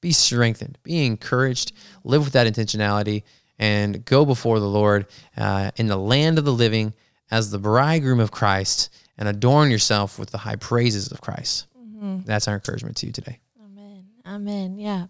Be 0.00 0.12
strengthened, 0.12 0.78
be 0.82 1.04
encouraged, 1.04 1.72
live 2.04 2.24
with 2.24 2.32
that 2.34 2.46
intentionality, 2.46 3.24
and 3.58 4.04
go 4.04 4.24
before 4.24 4.60
the 4.60 4.68
Lord 4.68 5.06
uh, 5.36 5.70
in 5.76 5.86
the 5.86 5.96
land 5.96 6.38
of 6.38 6.44
the 6.44 6.52
living 6.52 6.94
as 7.30 7.50
the 7.50 7.58
bridegroom 7.58 8.20
of 8.20 8.30
Christ 8.30 8.94
and 9.18 9.28
adorn 9.28 9.70
yourself 9.70 10.18
with 10.18 10.30
the 10.30 10.38
high 10.38 10.56
praises 10.56 11.10
of 11.10 11.20
Christ. 11.20 11.66
Mm-hmm. 11.96 12.20
That's 12.24 12.48
our 12.48 12.54
encouragement 12.54 12.96
to 12.98 13.06
you 13.06 13.12
today. 13.12 13.40
Amen. 13.64 14.04
Amen. 14.26 14.78
Yeah. 14.78 15.06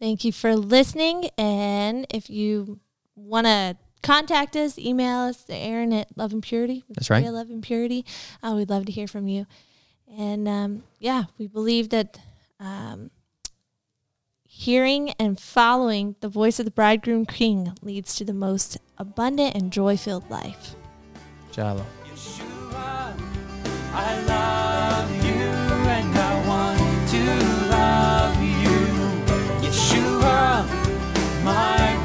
Thank 0.00 0.24
you 0.24 0.32
for 0.32 0.56
listening. 0.56 1.30
And 1.38 2.06
if 2.10 2.28
you 2.30 2.80
want 3.14 3.46
to 3.46 3.76
contact 4.02 4.56
us, 4.56 4.78
email 4.78 5.20
us, 5.20 5.44
Aaron 5.48 5.92
at 5.92 6.16
Love 6.16 6.32
and 6.32 6.42
Purity. 6.42 6.84
That's 6.90 7.10
right. 7.10 7.24
Love 7.24 7.50
and 7.50 7.62
Purity. 7.62 8.04
Uh, 8.42 8.54
we'd 8.56 8.70
love 8.70 8.86
to 8.86 8.92
hear 8.92 9.06
from 9.06 9.28
you. 9.28 9.46
And 10.16 10.48
um, 10.48 10.84
yeah, 10.98 11.24
we 11.38 11.46
believe 11.46 11.90
that 11.90 12.18
um, 12.60 13.10
hearing 14.44 15.10
and 15.20 15.38
following 15.38 16.16
the 16.20 16.28
voice 16.28 16.58
of 16.58 16.64
the 16.64 16.70
bridegroom 16.70 17.26
king 17.26 17.72
leads 17.82 18.16
to 18.16 18.24
the 18.24 18.32
most 18.32 18.78
abundant 18.96 19.54
and 19.54 19.72
joy 19.72 19.96
filled 19.96 20.28
life. 20.30 20.74
Shalom 21.52 21.86
to 27.10 27.24
love 27.70 28.36
you, 28.42 28.68
Yeshua, 29.64 30.62
my 31.42 31.97